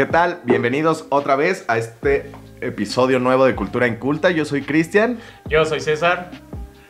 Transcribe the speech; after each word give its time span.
¿Qué 0.00 0.06
tal? 0.06 0.40
Bienvenidos 0.44 1.04
otra 1.10 1.36
vez 1.36 1.66
a 1.68 1.76
este 1.76 2.32
episodio 2.62 3.18
nuevo 3.18 3.44
de 3.44 3.54
Cultura 3.54 3.86
Inculta. 3.86 4.30
Yo 4.30 4.46
soy 4.46 4.62
Cristian. 4.62 5.18
Yo 5.44 5.66
soy 5.66 5.80
César. 5.80 6.30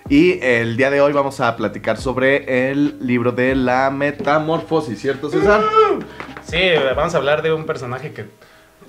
Y 0.09 0.39
el 0.41 0.77
día 0.77 0.91
de 0.91 1.01
hoy 1.01 1.12
vamos 1.12 1.41
a 1.41 1.57
platicar 1.57 1.96
sobre 1.96 2.70
el 2.70 3.05
libro 3.05 3.33
de 3.33 3.57
la 3.57 3.91
metamorfosis, 3.91 5.01
¿cierto 5.01 5.29
César? 5.29 5.61
Sí, 6.45 6.61
vamos 6.95 7.12
a 7.12 7.19
hablar 7.19 7.43
de 7.43 7.52
un 7.52 7.66
personaje 7.66 8.12
que 8.12 8.27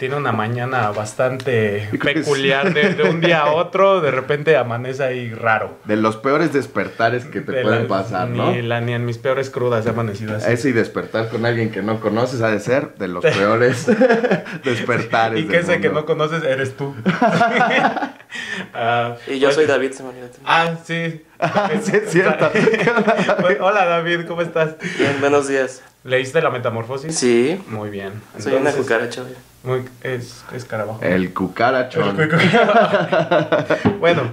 tiene 0.02 0.16
una 0.16 0.32
mañana 0.32 0.90
bastante 0.90 1.88
peculiar 2.04 2.74
de, 2.74 3.04
un 3.08 3.22
día 3.22 3.42
a 3.42 3.52
otro, 3.52 4.02
de 4.02 4.10
repente 4.10 4.58
amanece 4.58 5.04
ahí 5.04 5.32
raro. 5.32 5.78
De 5.86 5.96
los 5.96 6.18
peores 6.18 6.52
despertares 6.52 7.26
que 7.26 7.40
te 7.40 7.62
pueden 7.62 7.88
pasar, 7.88 8.28
¿no? 8.28 8.52
Ni, 8.52 8.64
la, 8.64 8.82
ni 8.82 8.94
en 8.94 9.06
mis 9.06 9.20
peores 9.20 9.52
crudas 9.52 9.86
he 9.86 9.90
amanecido 9.90 10.36
así. 10.36 10.52
Ese 10.52 10.70
y 10.70 10.72
despertar 10.72 11.30
con 11.30 11.46
alguien 11.46 11.70
que 11.70 11.84
no 11.84 12.00
conoces 12.00 12.42
ha 12.42 12.50
de 12.50 12.60
ser 12.60 12.96
de 12.96 13.10
los 13.10 13.24
peores 13.24 13.86
despertares. 14.64 15.40
y 15.40 15.48
que 15.48 15.60
ese 15.60 15.80
que 15.80 15.90
no 15.90 16.04
conoces 16.08 16.44
eres 16.44 16.76
tú. 16.76 16.96
Ah, 18.74 19.18
y 19.28 19.40
yo 19.40 19.52
soy 19.52 19.66
David, 19.66 19.92
se 19.92 20.04
Ah, 20.46 20.76
sí. 20.86 21.22
sí, 21.84 21.92
es 21.94 22.10
cierto. 22.10 22.50
Hola 23.60 23.84
David, 23.84 24.26
¿cómo 24.26 24.42
estás? 24.42 24.78
Bien, 24.98 25.18
buenos 25.20 25.50
días. 25.50 25.84
¿Leíste 26.06 26.42
la 26.42 26.50
metamorfosis? 26.50 27.14
Sí. 27.14 27.62
Muy 27.68 27.90
bien. 27.90 28.14
Soy 28.40 28.54
una 28.54 28.72
cucaracha, 28.72 29.24
muy, 29.64 29.84
es 30.02 30.44
escarabajo. 30.54 31.00
El 31.04 31.34
cucarachón. 31.34 32.18
bueno, 34.00 34.24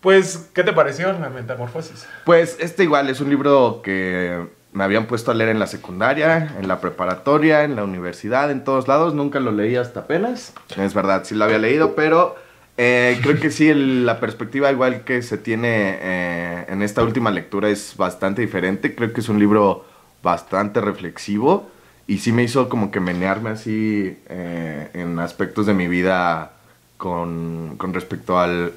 pues, 0.00 0.50
¿qué 0.52 0.62
te 0.62 0.72
pareció 0.72 1.12
la 1.12 1.30
metamorfosis? 1.30 2.06
Pues 2.24 2.56
este 2.60 2.84
igual 2.84 3.08
es 3.08 3.20
un 3.20 3.30
libro 3.30 3.80
que 3.82 4.46
me 4.72 4.84
habían 4.84 5.06
puesto 5.06 5.30
a 5.30 5.34
leer 5.34 5.50
en 5.50 5.58
la 5.58 5.66
secundaria, 5.66 6.54
en 6.60 6.68
la 6.68 6.80
preparatoria, 6.80 7.64
en 7.64 7.74
la 7.76 7.84
universidad, 7.84 8.50
en 8.50 8.64
todos 8.64 8.86
lados. 8.86 9.14
Nunca 9.14 9.40
lo 9.40 9.50
leí 9.50 9.76
hasta 9.76 10.00
apenas. 10.00 10.52
Es 10.76 10.92
verdad, 10.92 11.24
sí 11.24 11.34
lo 11.34 11.44
había 11.44 11.58
leído, 11.58 11.94
pero 11.94 12.36
eh, 12.76 13.18
creo 13.22 13.40
que 13.40 13.50
sí, 13.50 13.72
la 13.72 14.20
perspectiva 14.20 14.70
igual 14.70 15.04
que 15.04 15.22
se 15.22 15.38
tiene 15.38 15.98
eh, 16.02 16.66
en 16.68 16.82
esta 16.82 17.02
última 17.02 17.30
lectura 17.30 17.70
es 17.70 17.96
bastante 17.96 18.42
diferente. 18.42 18.94
Creo 18.94 19.14
que 19.14 19.22
es 19.22 19.28
un 19.30 19.38
libro 19.38 19.86
bastante 20.22 20.82
reflexivo 20.82 21.70
y 22.06 22.18
sí 22.18 22.32
me 22.32 22.42
hizo 22.42 22.68
como 22.68 22.90
que 22.90 23.00
menearme 23.00 23.50
así 23.50 24.16
eh, 24.28 24.88
en 24.94 25.18
aspectos 25.18 25.66
de 25.66 25.74
mi 25.74 25.88
vida 25.88 26.52
con, 26.96 27.74
con 27.76 27.92
respecto 27.94 28.38
al, 28.38 28.72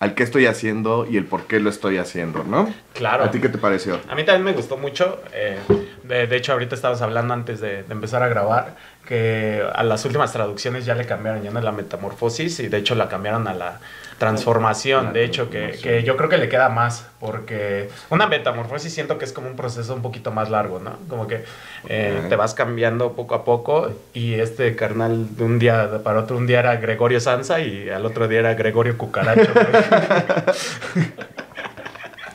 al 0.00 0.14
qué 0.14 0.22
estoy 0.22 0.46
haciendo 0.46 1.06
y 1.08 1.16
el 1.16 1.24
por 1.24 1.46
qué 1.46 1.60
lo 1.60 1.70
estoy 1.70 1.96
haciendo, 1.96 2.44
¿no? 2.44 2.72
Claro. 2.94 3.24
¿A 3.24 3.30
ti 3.30 3.40
qué 3.40 3.48
te 3.48 3.58
pareció? 3.58 3.98
A 4.08 4.14
mí 4.14 4.24
también 4.24 4.44
me 4.44 4.52
gustó 4.52 4.76
mucho. 4.76 5.20
Eh, 5.32 5.58
de, 6.04 6.36
hecho, 6.36 6.52
ahorita 6.52 6.74
estábamos 6.74 7.02
hablando 7.02 7.34
antes 7.34 7.60
de, 7.60 7.82
de, 7.82 7.92
empezar 7.92 8.22
a 8.22 8.28
grabar 8.28 8.76
que 9.06 9.62
a 9.74 9.82
las 9.82 10.04
últimas 10.04 10.32
traducciones 10.32 10.84
ya 10.84 10.94
le 10.94 11.06
cambiaron, 11.06 11.42
ya 11.42 11.50
no 11.50 11.58
es 11.58 11.64
la 11.64 11.72
metamorfosis 11.72 12.60
y 12.60 12.68
de 12.68 12.76
hecho 12.76 12.94
la 12.94 13.08
cambiaron 13.08 13.48
a 13.48 13.54
la 13.54 13.80
transformación, 14.18 15.12
de 15.12 15.24
hecho, 15.24 15.48
que, 15.48 15.78
que, 15.80 16.02
yo 16.02 16.16
creo 16.16 16.28
que 16.28 16.38
le 16.38 16.48
queda 16.48 16.68
más, 16.68 17.06
porque 17.20 17.88
una 18.10 18.26
metamorfosis 18.26 18.92
siento 18.92 19.16
que 19.16 19.24
es 19.24 19.32
como 19.32 19.48
un 19.48 19.56
proceso 19.56 19.94
un 19.94 20.02
poquito 20.02 20.32
más 20.32 20.50
largo, 20.50 20.80
¿no? 20.80 20.96
Como 21.08 21.28
que 21.28 21.44
eh, 21.88 22.26
te 22.28 22.36
vas 22.36 22.54
cambiando 22.54 23.12
poco 23.12 23.36
a 23.36 23.44
poco 23.44 23.90
y 24.12 24.34
este 24.34 24.74
carnal 24.74 25.36
de 25.36 25.44
un 25.44 25.58
día 25.58 26.02
para 26.02 26.20
otro, 26.20 26.36
un 26.36 26.46
día 26.46 26.58
era 26.58 26.76
Gregorio 26.76 27.20
Sansa 27.20 27.60
y 27.60 27.88
al 27.88 28.04
otro 28.04 28.26
día 28.26 28.40
era 28.40 28.54
Gregorio 28.54 28.98
Cucaracho. 28.98 29.52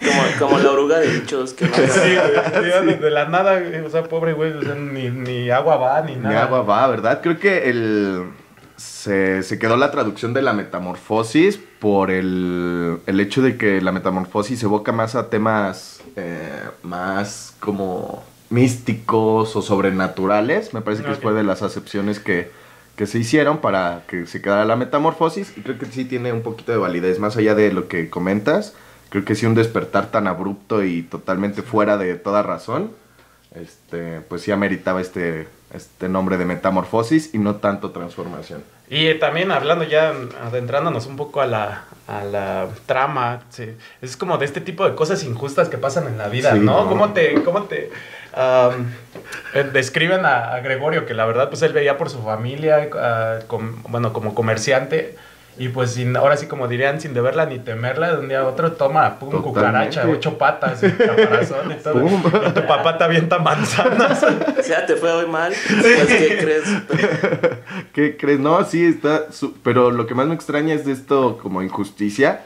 Como, 0.03 0.21
como, 0.37 0.59
la 0.59 0.71
oruga 0.71 0.99
de 0.99 1.07
dichos 1.07 1.53
que 1.53 1.65
Sí, 1.65 2.17
güey, 2.83 2.97
de 2.99 3.09
la 3.09 3.29
nada, 3.29 3.61
o 3.85 3.89
sea, 3.89 4.03
pobre 4.03 4.33
güey, 4.33 4.51
ni, 4.75 5.09
ni, 5.09 5.49
agua 5.49 5.77
va, 5.77 6.01
ni 6.01 6.17
nada. 6.17 6.29
Ni 6.29 6.35
agua 6.35 6.61
va, 6.61 6.87
¿verdad? 6.87 7.21
Creo 7.23 7.39
que 7.39 7.69
el... 7.69 8.25
Se, 8.77 9.43
se 9.43 9.59
quedó 9.59 9.77
la 9.77 9.91
traducción 9.91 10.33
de 10.33 10.41
la 10.41 10.53
metamorfosis 10.53 11.59
por 11.79 12.09
el, 12.09 12.99
el, 13.05 13.19
hecho 13.19 13.41
de 13.41 13.57
que 13.57 13.81
la 13.81 13.91
metamorfosis 13.91 14.63
evoca 14.63 14.91
más 14.91 15.15
a 15.15 15.29
temas 15.29 16.01
eh, 16.15 16.61
más 16.81 17.55
como 17.59 18.23
místicos 18.49 19.55
o 19.55 19.61
sobrenaturales. 19.61 20.73
Me 20.73 20.81
parece 20.81 21.03
que 21.03 21.13
fue 21.15 21.33
de 21.33 21.43
las 21.43 21.61
acepciones 21.61 22.19
que, 22.19 22.51
que 22.95 23.07
se 23.07 23.19
hicieron 23.19 23.59
para 23.59 24.03
que 24.07 24.27
se 24.27 24.41
quedara 24.41 24.65
la 24.65 24.75
metamorfosis. 24.75 25.53
Y 25.57 25.61
creo 25.61 25.77
que 25.77 25.85
sí 25.87 26.05
tiene 26.05 26.31
un 26.31 26.41
poquito 26.41 26.71
de 26.71 26.77
validez, 26.77 27.19
más 27.19 27.35
allá 27.37 27.55
de 27.55 27.71
lo 27.73 27.87
que 27.87 28.09
comentas. 28.09 28.73
Creo 29.09 29.25
que 29.25 29.35
sí 29.35 29.45
un 29.45 29.55
despertar 29.55 30.11
tan 30.11 30.27
abrupto 30.27 30.83
y 30.83 31.03
totalmente 31.03 31.61
fuera 31.61 31.97
de 31.97 32.15
toda 32.15 32.41
razón, 32.41 32.91
este, 33.53 34.21
pues 34.21 34.41
sí 34.41 34.51
ameritaba 34.51 35.01
este, 35.01 35.47
este 35.73 36.07
nombre 36.07 36.37
de 36.37 36.45
metamorfosis 36.45 37.33
y 37.33 37.39
no 37.39 37.55
tanto 37.55 37.91
transformación. 37.91 38.63
Y 38.89 39.13
también 39.15 39.51
hablando 39.51 39.83
ya, 39.85 40.13
adentrándonos 40.45 41.07
un 41.07 41.15
poco 41.15 41.41
a 41.41 41.47
la, 41.47 41.85
a 42.07 42.23
la 42.23 42.67
trama, 42.85 43.41
es 44.01 44.17
como 44.17 44.37
de 44.37 44.45
este 44.45 44.61
tipo 44.61 44.87
de 44.87 44.93
cosas 44.93 45.23
injustas 45.23 45.69
que 45.69 45.77
pasan 45.77 46.07
en 46.07 46.17
la 46.17 46.27
vida, 46.27 46.53
¿no? 46.53 46.87
¿Cómo 46.87 47.13
te, 47.13 47.41
cómo 47.43 47.63
te 47.63 47.89
eh, 48.35 49.63
describen 49.71 50.25
a, 50.25 50.59
Gregorio, 50.59 51.05
que 51.05 51.13
la 51.13 51.25
verdad 51.25 51.49
pues 51.49 51.61
él 51.61 51.73
veía 51.73 51.97
por 51.97 52.09
su 52.09 52.21
familia, 52.21 52.89
uh, 52.91 53.57
bueno, 53.89 54.13
como 54.13 54.35
comerciante, 54.35 55.15
y 55.57 55.69
pues 55.69 55.91
sin, 55.91 56.15
ahora 56.15 56.35
sí 56.37 56.47
como 56.47 56.67
dirían, 56.67 56.99
sin 56.99 57.13
deberla 57.13 57.45
ni 57.45 57.59
temerla, 57.59 58.13
de 58.13 58.19
un 58.19 58.27
día 58.27 58.41
a 58.41 58.47
otro 58.47 58.71
toma, 58.71 59.19
pum, 59.19 59.41
cucaracha, 59.41 60.07
ocho 60.07 60.37
patas, 60.37 60.83
y 60.83 60.91
caparazón 60.91 61.71
y 61.71 61.75
todo. 61.75 62.05
Y 62.05 62.51
tu 62.51 62.65
papá 62.65 62.97
te 62.97 63.03
avienta 63.03 63.39
manzanas. 63.39 64.25
Ya 64.67 64.85
te 64.85 64.95
fue 64.95 65.11
hoy 65.11 65.27
mal. 65.27 65.53
Pues, 65.81 66.07
¿Qué 66.07 66.37
crees? 66.39 66.63
¿Qué 67.93 68.17
crees? 68.17 68.39
No, 68.39 68.63
sí, 68.63 68.85
está. 68.85 69.25
Pero 69.61 69.91
lo 69.91 70.07
que 70.07 70.15
más 70.15 70.25
me 70.25 70.33
extraña 70.33 70.73
es 70.73 70.85
de 70.85 70.93
esto 70.93 71.37
como 71.41 71.61
injusticia 71.61 72.41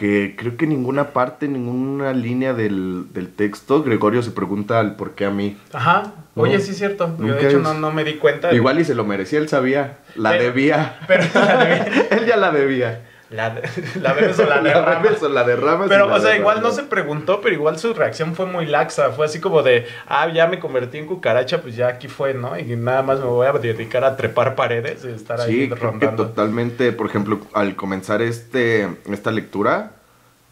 que 0.00 0.34
creo 0.34 0.56
que 0.56 0.66
ninguna 0.66 1.10
parte, 1.12 1.46
ninguna 1.46 2.14
línea 2.14 2.54
del, 2.54 3.04
texto, 3.36 3.82
Gregorio 3.82 4.22
se 4.22 4.30
pregunta 4.30 4.80
el 4.80 4.92
por 4.92 5.14
qué 5.14 5.26
a 5.26 5.30
mí. 5.30 5.58
Ajá. 5.74 6.14
Oye, 6.36 6.58
sí 6.58 6.70
es 6.70 6.78
cierto. 6.78 7.14
Yo 7.18 7.34
de 7.34 7.46
hecho 7.46 7.58
no, 7.58 7.92
me 7.92 8.02
di 8.02 8.14
cuenta. 8.14 8.50
Igual 8.54 8.80
y 8.80 8.86
se 8.86 8.94
lo 8.94 9.04
merecía, 9.04 9.38
él 9.40 9.50
sabía. 9.50 9.98
La 10.14 10.32
debía. 10.32 11.00
Pero 11.06 11.24
él 12.12 12.24
ya 12.26 12.38
la 12.38 12.50
debía. 12.50 13.09
La, 13.30 13.54
la 14.00 14.12
o 14.12 14.44
la 14.44 14.60
derramas. 14.60 15.22
La 15.22 15.28
la 15.28 15.44
derramas. 15.44 15.88
Pero, 15.88 16.12
o 16.12 16.18
sea, 16.18 16.36
igual 16.36 16.60
no 16.62 16.72
se 16.72 16.82
preguntó, 16.82 17.40
pero 17.40 17.54
igual 17.54 17.78
su 17.78 17.94
reacción 17.94 18.34
fue 18.34 18.46
muy 18.46 18.66
laxa. 18.66 19.10
Fue 19.12 19.26
así 19.26 19.40
como 19.40 19.62
de, 19.62 19.86
ah, 20.08 20.28
ya 20.28 20.48
me 20.48 20.58
convertí 20.58 20.98
en 20.98 21.06
cucaracha, 21.06 21.62
pues 21.62 21.76
ya 21.76 21.88
aquí 21.88 22.08
fue, 22.08 22.34
¿no? 22.34 22.58
Y 22.58 22.64
nada 22.76 23.02
más 23.02 23.20
me 23.20 23.26
voy 23.26 23.46
a 23.46 23.52
dedicar 23.52 24.04
a 24.04 24.16
trepar 24.16 24.56
paredes 24.56 25.04
y 25.04 25.08
estar 25.08 25.40
ahí 25.40 25.68
rondando. 25.68 26.24
Que 26.24 26.28
totalmente, 26.30 26.92
por 26.92 27.06
ejemplo, 27.06 27.40
al 27.52 27.76
comenzar 27.76 28.20
este, 28.20 28.88
esta 29.06 29.30
lectura, 29.30 29.92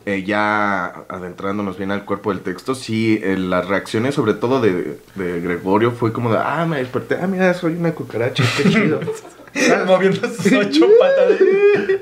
eh, 0.07 0.23
ya 0.23 1.05
adentrándonos 1.09 1.77
bien 1.79 1.91
al 1.91 2.05
cuerpo 2.05 2.31
del 2.31 2.43
texto, 2.43 2.77
sí, 2.77 3.21
eh, 3.25 3.37
las 3.37 3.67
reacciones, 3.67 4.15
sobre 4.15 4.35
todo 4.35 4.61
de, 4.61 5.01
de, 5.17 5.41
Gregorio, 5.41 5.91
fue 5.91 6.13
como 6.13 6.31
de, 6.31 6.39
ah, 6.39 6.65
me 6.65 6.79
desperté, 6.79 7.19
ah, 7.21 7.27
mira, 7.27 7.53
soy 7.55 7.75
una 7.75 7.93
cucaracha, 7.93 8.45
qué 8.57 8.71
chido. 8.71 9.01
Moviendo 9.87 10.29
sus 10.29 10.53
ocho 10.53 10.87
patas. 11.01 11.41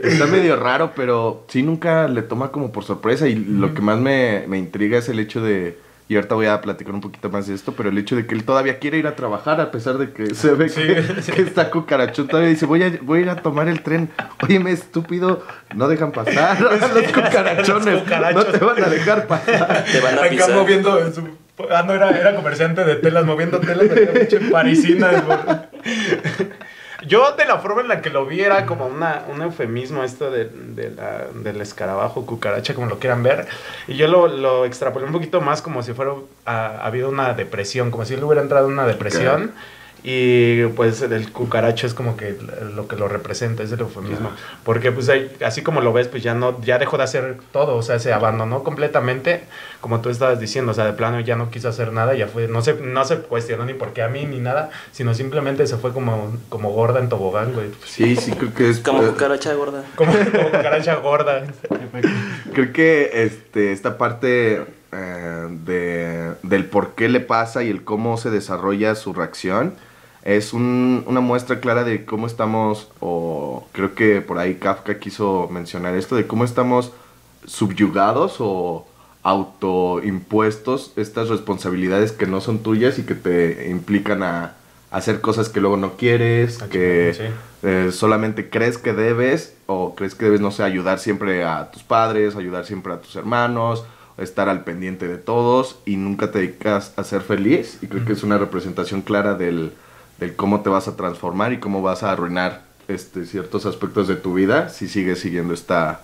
Está 0.02 0.26
medio 0.26 0.56
raro, 0.56 0.92
pero 0.94 1.44
sí 1.48 1.62
nunca 1.62 2.08
le 2.08 2.22
toma 2.22 2.50
como 2.50 2.72
por 2.72 2.84
sorpresa. 2.84 3.28
Y 3.28 3.34
lo 3.34 3.74
que 3.74 3.82
más 3.82 3.98
me, 3.98 4.44
me 4.48 4.58
intriga 4.58 4.98
es 4.98 5.08
el 5.08 5.18
hecho 5.18 5.42
de. 5.42 5.78
Y 6.08 6.14
ahorita 6.14 6.36
voy 6.36 6.46
a 6.46 6.60
platicar 6.60 6.94
un 6.94 7.00
poquito 7.00 7.28
más 7.30 7.48
de 7.48 7.54
esto, 7.54 7.72
pero 7.72 7.88
el 7.88 7.98
hecho 7.98 8.14
de 8.14 8.26
que 8.26 8.36
él 8.36 8.44
todavía 8.44 8.78
quiere 8.78 8.96
ir 8.96 9.08
a 9.08 9.16
trabajar 9.16 9.60
a 9.60 9.72
pesar 9.72 9.98
de 9.98 10.12
que 10.12 10.36
se 10.36 10.52
ve 10.52 10.70
que, 10.70 11.42
está 11.42 11.68
cucarachón, 11.68 12.28
todavía 12.28 12.50
dice, 12.50 12.64
voy 12.64 12.84
a, 12.84 12.96
voy 13.02 13.18
a 13.18 13.22
ir 13.22 13.28
a 13.30 13.42
tomar 13.42 13.66
el 13.66 13.82
tren. 13.82 14.08
Óyeme, 14.40 14.70
estúpido, 14.70 15.44
no 15.74 15.88
dejan 15.88 16.12
pasar 16.12 16.58
a 16.58 16.60
los 16.94 17.12
cucarachones. 17.12 18.04
No 18.34 18.44
te 18.44 18.58
van 18.64 18.84
a 18.84 18.88
dejar 18.88 19.26
pasar. 19.26 19.84
Te 19.90 20.00
van 20.00 20.18
a 20.18 20.22
pisar. 20.28 20.50
Acá 20.50 20.60
moviendo 20.60 21.12
su... 21.12 21.22
Ah, 21.70 21.82
no, 21.84 21.94
era, 21.94 22.10
era 22.10 22.36
comerciante 22.36 22.84
de 22.84 22.96
telas, 22.96 23.24
moviendo 23.24 23.58
telas, 23.58 23.88
parisina. 24.52 25.70
Yo 27.06 27.32
de 27.32 27.44
la 27.44 27.58
forma 27.58 27.82
en 27.82 27.88
la 27.88 28.02
que 28.02 28.10
lo 28.10 28.26
vi 28.26 28.40
era 28.40 28.66
como 28.66 28.86
una, 28.86 29.24
un 29.32 29.40
eufemismo 29.42 30.02
esto 30.02 30.30
de, 30.30 30.46
de 30.46 30.90
la, 30.90 31.26
del 31.34 31.60
escarabajo, 31.60 32.26
cucaracha, 32.26 32.74
como 32.74 32.86
lo 32.86 32.98
quieran 32.98 33.22
ver. 33.22 33.46
Y 33.86 33.96
yo 33.96 34.08
lo, 34.08 34.26
lo 34.26 34.64
extrapolé 34.64 35.06
un 35.06 35.12
poquito 35.12 35.40
más 35.40 35.62
como 35.62 35.82
si 35.82 35.92
fuera 35.92 36.12
ha, 36.44 36.84
habido 36.84 37.08
una 37.08 37.34
depresión, 37.34 37.90
como 37.90 38.04
si 38.04 38.14
él 38.14 38.24
hubiera 38.24 38.42
entrado 38.42 38.66
en 38.66 38.72
una 38.72 38.86
depresión. 38.86 39.52
Y 40.02 40.64
pues 40.68 41.02
el 41.02 41.32
cucaracho 41.32 41.86
es 41.86 41.94
como 41.94 42.16
que 42.16 42.36
lo 42.74 42.86
que 42.86 42.96
lo 42.96 43.08
representa, 43.08 43.62
es 43.62 43.72
el 43.72 43.80
eufemismo. 43.80 44.30
Porque 44.62 44.92
pues 44.92 45.10
así 45.44 45.62
como 45.62 45.80
lo 45.80 45.92
ves, 45.92 46.06
pues 46.08 46.22
ya 46.22 46.34
no, 46.34 46.60
ya 46.62 46.78
dejó 46.78 46.96
de 46.96 47.04
hacer 47.04 47.38
todo, 47.52 47.76
o 47.76 47.82
sea, 47.82 47.98
se 47.98 48.12
abandonó 48.12 48.62
completamente, 48.62 49.44
como 49.80 50.00
tú 50.00 50.10
estabas 50.10 50.38
diciendo, 50.38 50.72
o 50.72 50.74
sea, 50.74 50.84
de 50.84 50.92
plano 50.92 51.18
ya 51.20 51.34
no 51.34 51.50
quiso 51.50 51.68
hacer 51.68 51.92
nada, 51.92 52.14
ya 52.14 52.28
fue, 52.28 52.46
no 52.46 52.62
se, 52.62 52.74
no 52.74 53.04
se 53.04 53.16
cuestionó 53.18 53.64
ni 53.64 53.74
por 53.74 53.92
qué 53.94 54.02
a 54.02 54.08
mí 54.08 54.24
ni 54.26 54.38
nada, 54.38 54.70
sino 54.92 55.12
simplemente 55.12 55.66
se 55.66 55.76
fue 55.76 55.92
como, 55.92 56.36
como 56.48 56.70
gorda 56.70 57.00
en 57.00 57.08
tobogán, 57.08 57.52
güey. 57.52 57.70
Sí, 57.84 58.14
sí, 58.16 58.30
creo 58.32 58.54
que 58.54 58.70
es... 58.70 58.78
Como 58.80 59.02
cucaracha 59.02 59.54
gorda. 59.54 59.82
Como, 59.96 60.12
cucaracha 60.12 60.96
gorda. 60.96 61.44
creo 62.52 62.72
que 62.72 63.10
este, 63.24 63.72
esta 63.72 63.98
parte 63.98 64.64
eh, 64.92 65.46
de, 65.64 66.32
del 66.42 66.64
por 66.66 66.90
qué 66.94 67.08
le 67.08 67.20
pasa 67.20 67.62
y 67.62 67.70
el 67.70 67.84
cómo 67.84 68.16
se 68.16 68.30
desarrolla 68.30 68.94
su 68.94 69.12
reacción 69.12 69.74
es 70.24 70.52
un- 70.52 71.04
una 71.06 71.20
muestra 71.20 71.60
clara 71.60 71.84
de 71.84 72.04
cómo 72.04 72.26
estamos, 72.26 72.90
o 73.00 73.66
creo 73.72 73.94
que 73.94 74.20
por 74.20 74.38
ahí 74.38 74.54
Kafka 74.56 74.98
quiso 74.98 75.48
mencionar 75.52 75.94
esto, 75.94 76.16
de 76.16 76.26
cómo 76.26 76.44
estamos 76.44 76.92
subyugados 77.46 78.36
o 78.40 78.86
autoimpuestos 79.22 80.92
estas 80.96 81.28
responsabilidades 81.28 82.12
que 82.12 82.26
no 82.26 82.40
son 82.40 82.60
tuyas 82.60 82.98
y 82.98 83.04
que 83.04 83.14
te 83.14 83.68
implican 83.70 84.22
a 84.22 84.54
hacer 84.90 85.20
cosas 85.20 85.48
que 85.48 85.60
luego 85.60 85.76
no 85.76 85.92
quieres, 85.96 86.58
que 86.70 87.12
Sí. 87.14 87.22
eh, 87.62 87.90
solamente 87.92 88.48
crees 88.50 88.78
que 88.78 88.92
debes 88.92 89.54
o 89.66 89.94
crees 89.94 90.14
que 90.14 90.26
debes, 90.26 90.40
no 90.40 90.50
sé, 90.50 90.62
ayudar 90.62 90.98
siempre 90.98 91.44
a 91.44 91.70
tus 91.70 91.82
padres, 91.82 92.36
ayudar 92.36 92.64
siempre 92.64 92.92
a 92.92 93.00
tus 93.00 93.16
hermanos, 93.16 93.84
estar 94.18 94.48
al 94.48 94.64
pendiente 94.64 95.08
de 95.08 95.18
todos 95.18 95.78
y 95.84 95.96
nunca 95.96 96.30
te 96.30 96.40
dedicas 96.40 96.92
a 96.96 97.04
ser 97.04 97.22
feliz. 97.22 97.78
Y 97.82 97.86
creo 97.86 98.04
que 98.04 98.12
es 98.12 98.22
una 98.22 98.38
representación 98.38 99.02
clara 99.02 99.34
del, 99.34 99.72
del 100.18 100.34
cómo 100.36 100.60
te 100.60 100.70
vas 100.70 100.88
a 100.88 100.96
transformar 100.96 101.52
y 101.52 101.58
cómo 101.58 101.82
vas 101.82 102.02
a 102.02 102.12
arruinar 102.12 102.62
este, 102.88 103.26
ciertos 103.26 103.66
aspectos 103.66 104.08
de 104.08 104.16
tu 104.16 104.34
vida 104.34 104.68
si 104.68 104.88
sigues 104.88 105.20
siguiendo 105.20 105.52
esta, 105.52 106.00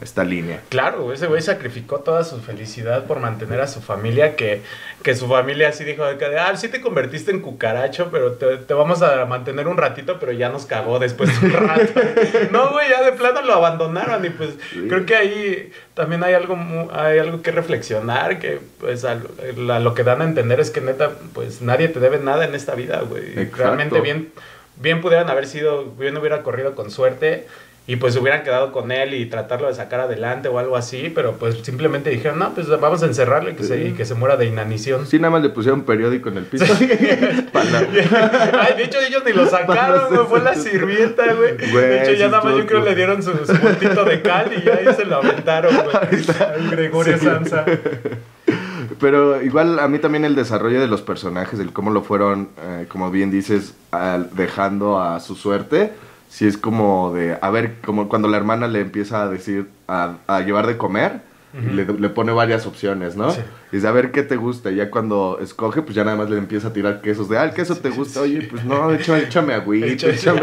esta 0.00 0.24
línea. 0.24 0.60
Claro, 0.68 1.12
ese 1.12 1.26
güey 1.26 1.42
sacrificó 1.42 2.00
toda 2.00 2.24
su 2.24 2.40
felicidad 2.40 3.04
por 3.04 3.20
mantener 3.20 3.60
a 3.60 3.66
su 3.66 3.80
familia, 3.80 4.36
que, 4.36 4.62
que 5.02 5.14
su 5.14 5.28
familia 5.28 5.68
así 5.68 5.84
dijo, 5.84 6.04
ah, 6.04 6.56
sí 6.56 6.68
te 6.68 6.80
convertiste 6.80 7.30
en 7.30 7.40
cucaracho, 7.40 8.08
pero 8.10 8.32
te, 8.32 8.56
te 8.58 8.74
vamos 8.74 9.02
a 9.02 9.24
mantener 9.26 9.68
un 9.68 9.76
ratito, 9.76 10.18
pero 10.18 10.32
ya 10.32 10.48
nos 10.48 10.66
cagó 10.66 10.98
después 10.98 11.38
de 11.40 11.46
un 11.46 11.52
rato. 11.52 12.00
no, 12.50 12.70
güey, 12.72 12.88
ya 12.88 13.02
de 13.02 13.12
plano 13.12 13.42
lo 13.42 13.54
abandonaron 13.54 14.24
y 14.24 14.30
pues 14.30 14.50
Sí. 14.70 14.86
creo 14.88 15.06
que 15.06 15.16
ahí 15.16 15.72
también 15.94 16.22
hay 16.22 16.34
algo, 16.34 16.56
hay 16.92 17.18
algo 17.18 17.42
que 17.42 17.50
reflexionar, 17.50 18.38
que 18.38 18.60
pues 18.78 19.04
a 19.04 19.16
lo, 19.16 19.72
a 19.74 19.80
lo 19.80 19.94
que 19.94 20.02
dan 20.04 20.20
a 20.22 20.24
entender 20.24 20.60
es 20.60 20.70
que 20.70 20.80
neta, 20.80 21.10
pues 21.34 21.60
nadie 21.62 21.88
te 21.88 22.00
debe 22.00 22.18
nada 22.18 22.44
en 22.44 22.54
esta 22.54 22.74
vida, 22.74 23.00
güey. 23.02 23.50
Realmente 23.50 24.00
bien, 24.00 24.32
bien 24.76 25.00
pudieran 25.00 25.28
haber 25.28 25.46
sido, 25.46 25.84
bien 25.92 26.16
hubiera 26.16 26.42
corrido 26.42 26.74
con 26.74 26.90
suerte 26.90 27.46
y 27.86 27.96
pues 27.96 28.14
hubieran 28.16 28.44
quedado 28.44 28.70
con 28.70 28.92
él 28.92 29.14
y 29.14 29.26
tratarlo 29.26 29.66
de 29.66 29.74
sacar 29.74 29.98
adelante 30.00 30.48
o 30.48 30.58
algo 30.60 30.76
así, 30.76 31.10
pero 31.12 31.32
pues 31.38 31.56
simplemente 31.62 32.10
dijeron, 32.10 32.38
no, 32.38 32.54
pues 32.54 32.68
vamos 32.68 33.02
a 33.02 33.06
encerrarlo 33.06 33.50
y 33.50 33.54
que, 33.54 33.64
se, 33.64 33.88
y 33.88 33.92
que 33.94 34.04
se 34.04 34.14
muera 34.14 34.36
de 34.36 34.46
inanición. 34.46 35.06
Sí, 35.08 35.18
nada 35.18 35.30
más 35.32 35.42
le 35.42 35.48
pusieron 35.48 35.82
periódico 35.82 36.28
en 36.28 36.36
el 36.36 36.44
piso. 36.44 36.66
Para- 37.52 37.78
Ay, 38.62 38.74
de 38.76 38.84
hecho 38.84 38.98
ellos 39.00 39.22
ni 39.26 39.32
lo 39.32 39.44
sacaron, 39.46 40.14
güey, 40.14 40.26
fue 40.28 40.40
la 40.40 40.54
sirvienta, 40.54 41.32
güey. 41.34 41.56
De 41.56 42.02
hecho 42.02 42.12
sí 42.12 42.16
ya 42.18 42.28
nada 42.28 42.44
más 42.44 42.56
yo 42.56 42.66
creo 42.66 42.80
le 42.84 42.94
dieron 42.94 43.22
su, 43.22 43.32
su 43.44 43.54
puntito 43.58 44.04
de 44.04 44.22
cal 44.22 44.52
y 44.56 44.62
ya 44.64 44.74
ahí 44.74 44.94
se 44.94 45.04
lo 45.04 45.16
aventaron, 45.16 45.74
güey. 45.74 45.96
Al 46.40 46.70
Gregorio 46.70 47.18
Sí. 47.18 47.24
Sansa. 47.24 47.64
Pero 49.00 49.40
igual 49.42 49.78
a 49.78 49.88
mí 49.88 49.98
también 49.98 50.24
el 50.24 50.34
desarrollo 50.34 50.80
de 50.80 50.86
los 50.86 51.00
personajes, 51.02 51.58
el 51.58 51.72
cómo 51.72 51.90
lo 51.90 52.02
fueron, 52.02 52.50
eh, 52.62 52.86
como 52.88 53.10
bien 53.10 53.30
dices, 53.30 53.74
al- 53.90 54.28
dejando 54.34 55.00
a 55.00 55.20
su 55.20 55.36
suerte, 55.36 55.92
sí 56.30 56.46
es 56.46 56.56
como 56.56 57.12
de, 57.12 57.36
a 57.42 57.50
ver, 57.50 57.74
como 57.84 58.08
cuando 58.08 58.28
la 58.28 58.38
hermana 58.38 58.68
le 58.68 58.80
empieza 58.80 59.22
a 59.22 59.28
decir, 59.28 59.68
a, 59.88 60.14
a 60.26 60.40
llevar 60.40 60.66
de 60.66 60.78
comer, 60.78 61.28
y 61.52 61.74
le, 61.74 61.84
le 61.84 62.08
pone 62.10 62.30
varias 62.30 62.64
opciones, 62.64 63.16
¿no? 63.16 63.32
Sí. 63.32 63.40
Y 63.72 63.76
dice, 63.76 63.88
a 63.88 63.90
ver 63.90 64.12
qué 64.12 64.22
te 64.22 64.36
gusta, 64.36 64.70
y 64.70 64.76
ya 64.76 64.88
cuando 64.88 65.40
escoge, 65.42 65.82
pues 65.82 65.96
ya 65.96 66.04
nada 66.04 66.16
más 66.16 66.30
le 66.30 66.38
empieza 66.38 66.68
a 66.68 66.72
tirar 66.72 67.00
quesos, 67.00 67.28
de, 67.28 67.38
ah, 67.38 67.44
el 67.44 67.50
queso 67.50 67.74
te 67.74 67.90
gusta, 67.90 68.20
oye, 68.20 68.42
pues 68.48 68.64
no, 68.64 68.92
échame, 68.92 69.24
échame 69.24 69.54
agüita, 69.54 70.06
échame... 70.06 70.42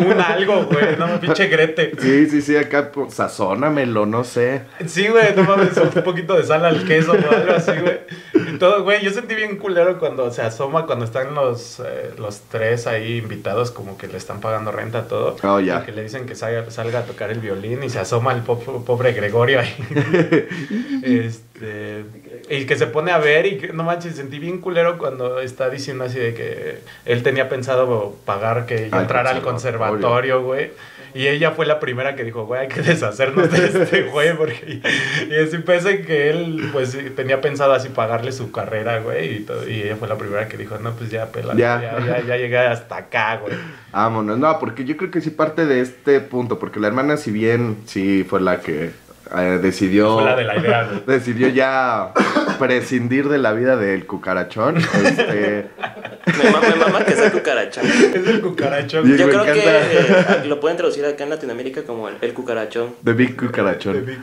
Un 0.00 0.20
algo, 0.20 0.64
güey, 0.64 0.96
no, 0.98 1.20
pinche 1.20 1.46
grete. 1.46 1.92
Sí, 2.00 2.26
sí, 2.26 2.42
sí, 2.42 2.56
acá, 2.56 2.90
pues, 2.90 3.14
sazónamelo, 3.14 4.04
no 4.04 4.24
sé. 4.24 4.62
Sí, 4.84 5.06
güey, 5.06 5.32
no 5.36 5.44
mames, 5.44 5.76
un 5.76 6.02
poquito 6.02 6.36
de 6.36 6.42
sal 6.42 6.64
al 6.64 6.84
queso 6.84 7.12
o 7.12 7.14
algo 7.14 7.52
así, 7.54 7.72
güey. 7.80 8.00
Todo, 8.58 8.82
güey, 8.82 9.02
yo 9.02 9.10
sentí 9.10 9.34
bien 9.34 9.56
culero 9.56 9.98
cuando 9.98 10.30
se 10.30 10.42
asoma, 10.42 10.86
cuando 10.86 11.04
están 11.04 11.34
los, 11.34 11.80
eh, 11.80 12.10
los 12.18 12.40
tres 12.50 12.86
ahí 12.86 13.18
invitados, 13.18 13.70
como 13.70 13.96
que 13.96 14.06
le 14.08 14.16
están 14.16 14.40
pagando 14.40 14.72
renta 14.72 15.00
a 15.00 15.08
todo. 15.08 15.36
Oh, 15.42 15.60
ya. 15.60 15.84
Que 15.84 15.92
le 15.92 16.02
dicen 16.02 16.26
que 16.26 16.34
salga, 16.34 16.70
salga 16.70 17.00
a 17.00 17.04
tocar 17.04 17.30
el 17.30 17.38
violín 17.40 17.82
y 17.84 17.90
se 17.90 17.98
asoma 17.98 18.32
el 18.32 18.42
po- 18.42 18.58
pobre 18.84 19.12
Gregorio 19.12 19.60
ahí. 19.60 19.74
este, 21.02 22.04
y 22.50 22.66
que 22.66 22.76
se 22.76 22.86
pone 22.86 23.12
a 23.12 23.18
ver 23.18 23.46
y 23.46 23.58
que, 23.58 23.72
no 23.72 23.84
manches, 23.84 24.16
sentí 24.16 24.38
bien 24.38 24.58
culero 24.60 24.98
cuando 24.98 25.40
está 25.40 25.70
diciendo 25.70 26.04
así 26.04 26.18
de 26.18 26.34
que 26.34 26.78
él 27.04 27.22
tenía 27.22 27.48
pensado 27.48 28.16
pagar 28.24 28.66
que 28.66 28.88
Al 28.90 29.02
entrara 29.02 29.30
al 29.30 29.42
conservatorio, 29.42 30.42
güey. 30.42 30.70
Y 31.14 31.26
ella 31.26 31.52
fue 31.52 31.66
la 31.66 31.80
primera 31.80 32.14
que 32.14 32.24
dijo, 32.24 32.46
güey, 32.46 32.62
hay 32.62 32.68
que 32.68 32.82
deshacernos 32.82 33.50
de 33.50 33.66
este 33.66 34.02
güey, 34.12 34.36
porque... 34.36 34.80
Y 35.28 35.34
así 35.36 35.58
pensé 35.58 36.02
que 36.02 36.30
él, 36.30 36.68
pues, 36.72 36.96
tenía 37.16 37.40
pensado 37.40 37.72
así 37.72 37.88
pagarle 37.88 38.32
su 38.32 38.50
carrera, 38.50 39.00
güey, 39.00 39.36
y, 39.36 39.40
todo, 39.40 39.68
y 39.68 39.82
ella 39.82 39.96
fue 39.96 40.08
la 40.08 40.16
primera 40.16 40.48
que 40.48 40.56
dijo, 40.56 40.78
no, 40.78 40.92
pues 40.92 41.10
ya, 41.10 41.26
pela, 41.26 41.54
Ya. 41.54 41.80
ya, 41.80 42.06
ya, 42.06 42.20
ya 42.20 42.36
llegué 42.36 42.58
hasta 42.58 42.96
acá, 42.96 43.36
güey. 43.36 43.54
Vámonos, 43.92 44.38
no, 44.38 44.58
porque 44.58 44.84
yo 44.84 44.96
creo 44.96 45.10
que 45.10 45.20
sí 45.20 45.30
parte 45.30 45.66
de 45.66 45.80
este 45.80 46.20
punto, 46.20 46.58
porque 46.58 46.80
la 46.80 46.88
hermana 46.88 47.16
si 47.16 47.30
bien 47.30 47.78
sí 47.86 48.24
fue 48.28 48.40
la 48.40 48.60
que 48.60 48.90
eh, 49.36 49.58
decidió... 49.62 50.14
Fue 50.14 50.24
la 50.24 50.36
de 50.36 50.44
la 50.44 50.56
idea, 50.58 50.84
güey. 50.84 51.02
Decidió 51.06 51.48
ya 51.48 52.12
prescindir 52.58 53.28
de 53.28 53.38
la 53.38 53.52
vida 53.52 53.76
del 53.76 54.06
cucarachón. 54.06 54.76
Este, 54.76 55.68
Me, 56.36 56.50
ma- 56.50 56.60
me 56.60 56.74
mama 56.76 57.04
que 57.04 57.12
sea 57.14 57.30
cucaracha. 57.32 57.80
Es 58.14 58.26
el 58.26 58.40
cucarachón. 58.40 59.16
Yo 59.16 59.28
creo 59.28 59.44
que 59.44 59.62
eh, 59.64 60.44
lo 60.46 60.60
pueden 60.60 60.76
traducir 60.76 61.04
acá 61.06 61.24
en 61.24 61.30
Latinoamérica 61.30 61.82
como 61.84 62.08
el, 62.08 62.16
el 62.20 62.32
cucarachón. 62.34 62.94
The 63.04 63.12
Big 63.12 63.36
Cucarachón. 63.36 64.04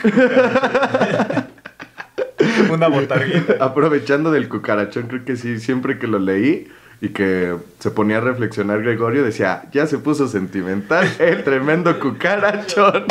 Una 2.72 2.88
botarguita. 2.88 3.56
Aprovechando 3.60 4.32
del 4.32 4.50
cucarachón, 4.50 5.08
creo 5.08 5.26
que 5.26 5.36
sí, 5.36 5.60
siempre 5.60 5.98
que 6.00 6.08
lo 6.08 6.20
leí 6.20 6.68
y 7.02 7.10
que 7.10 7.56
se 7.80 7.92
ponía 7.92 8.18
a 8.18 8.22
reflexionar 8.22 8.82
Gregorio, 8.82 9.24
decía, 9.24 9.64
ya 9.72 9.86
se 9.88 9.98
puso 9.98 10.28
sentimental 10.28 11.08
el 11.20 11.44
tremendo 11.44 12.00
cucarachón. 12.00 13.06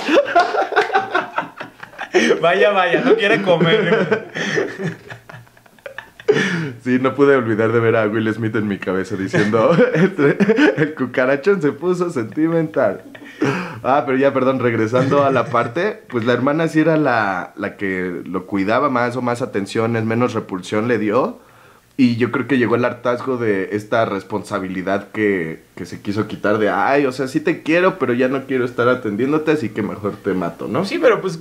Vaya, 2.41 2.71
vaya, 2.71 3.03
no 3.05 3.15
quiere 3.17 3.43
comer. 3.43 4.29
Sí, 6.83 6.99
no 7.01 7.15
pude 7.15 7.37
olvidar 7.37 7.73
de 7.73 7.81
ver 7.81 7.97
a 7.97 8.07
Will 8.07 8.33
Smith 8.33 8.55
en 8.57 8.69
mi 8.69 8.79
cabeza 8.79 9.17
diciendo, 9.17 9.71
el, 9.95 10.17
tre- 10.17 10.75
el 10.77 10.95
cucarachón 10.95 11.61
se 11.63 11.73
puso 11.73 12.11
sentimental. 12.11 13.03
Ah, 13.83 14.05
pero 14.07 14.17
ya, 14.19 14.33
perdón, 14.33 14.61
regresando 14.61 15.25
a 15.25 15.31
la 15.31 15.47
parte, 15.47 16.03
pues 16.09 16.25
la 16.25 16.33
hermana 16.33 16.69
sí 16.69 16.81
era 16.81 16.97
la, 16.97 17.53
la 17.57 17.77
que 17.77 18.23
lo 18.25 18.47
cuidaba 18.47 18.89
más 18.91 19.17
o 19.17 19.23
más 19.23 19.43
atenciones, 19.43 20.05
menos 20.05 20.35
repulsión 20.35 20.89
le 20.89 20.99
dio. 20.99 21.39
Y 21.97 22.17
yo 22.17 22.33
creo 22.33 22.49
que 22.49 22.59
llegó 22.59 22.75
el 22.75 22.85
hartazgo 22.85 23.37
de 23.37 23.69
esta 23.77 24.05
responsabilidad 24.05 25.09
que, 25.13 25.63
que 25.77 25.87
se 25.87 26.01
quiso 26.01 26.27
quitar 26.27 26.59
de, 26.59 26.69
ay, 26.69 27.07
o 27.07 27.13
sea, 27.13 27.29
sí 27.29 27.39
te 27.39 27.63
quiero, 27.63 28.01
pero 28.01 28.13
ya 28.15 28.27
no 28.29 28.47
quiero 28.47 28.65
estar 28.65 28.89
atendiéndote, 28.89 29.53
así 29.53 29.69
que 29.69 29.83
mejor 29.83 30.15
te 30.17 30.35
mato, 30.35 30.67
¿no? 30.67 30.85
Sí, 30.85 30.99
pero 31.01 31.21
pues, 31.21 31.39